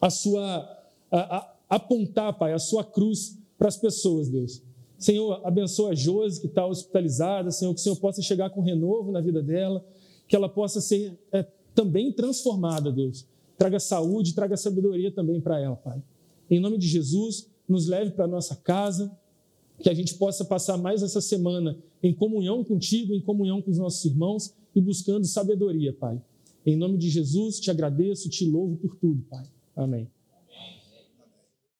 a 0.00 0.08
sua 0.08 0.76
a, 1.10 1.36
a, 1.36 1.56
apontar, 1.68 2.38
Pai, 2.38 2.52
a 2.52 2.58
sua 2.58 2.84
cruz 2.84 3.38
para 3.58 3.68
as 3.68 3.76
pessoas, 3.76 4.28
Deus. 4.28 4.62
Senhor, 4.98 5.40
abençoa 5.44 5.90
a 5.90 5.94
Josi 5.94 6.40
que 6.40 6.46
está 6.46 6.66
hospitalizada, 6.66 7.50
Senhor, 7.50 7.72
que 7.74 7.80
o 7.80 7.82
Senhor 7.82 7.96
possa 7.96 8.22
chegar 8.22 8.50
com 8.50 8.60
renovo 8.60 9.12
na 9.12 9.20
vida 9.20 9.42
dela, 9.42 9.84
que 10.26 10.34
ela 10.34 10.48
possa 10.48 10.80
ser 10.80 11.18
é, 11.32 11.46
também 11.74 12.12
transformada, 12.12 12.90
Deus. 12.90 13.26
Traga 13.58 13.78
saúde, 13.78 14.34
traga 14.34 14.56
sabedoria 14.56 15.10
também 15.10 15.40
para 15.40 15.60
ela, 15.60 15.76
Pai. 15.76 16.02
Em 16.50 16.60
nome 16.60 16.78
de 16.78 16.86
Jesus, 16.86 17.48
nos 17.68 17.86
leve 17.86 18.12
para 18.12 18.24
a 18.24 18.28
nossa 18.28 18.56
casa, 18.56 19.10
que 19.80 19.90
a 19.90 19.94
gente 19.94 20.14
possa 20.14 20.44
passar 20.44 20.78
mais 20.78 21.02
essa 21.02 21.20
semana 21.20 21.76
em 22.02 22.14
comunhão 22.14 22.64
contigo, 22.64 23.12
em 23.12 23.20
comunhão 23.20 23.60
com 23.60 23.70
os 23.70 23.78
nossos 23.78 24.04
irmãos 24.04 24.54
e 24.74 24.80
buscando 24.80 25.26
sabedoria, 25.26 25.92
Pai. 25.92 26.20
Em 26.64 26.76
nome 26.76 26.96
de 26.96 27.08
Jesus, 27.10 27.60
te 27.60 27.70
agradeço, 27.70 28.28
te 28.28 28.48
louvo 28.48 28.76
por 28.76 28.96
tudo, 28.96 29.22
Pai. 29.28 29.44
Amém. 29.74 30.15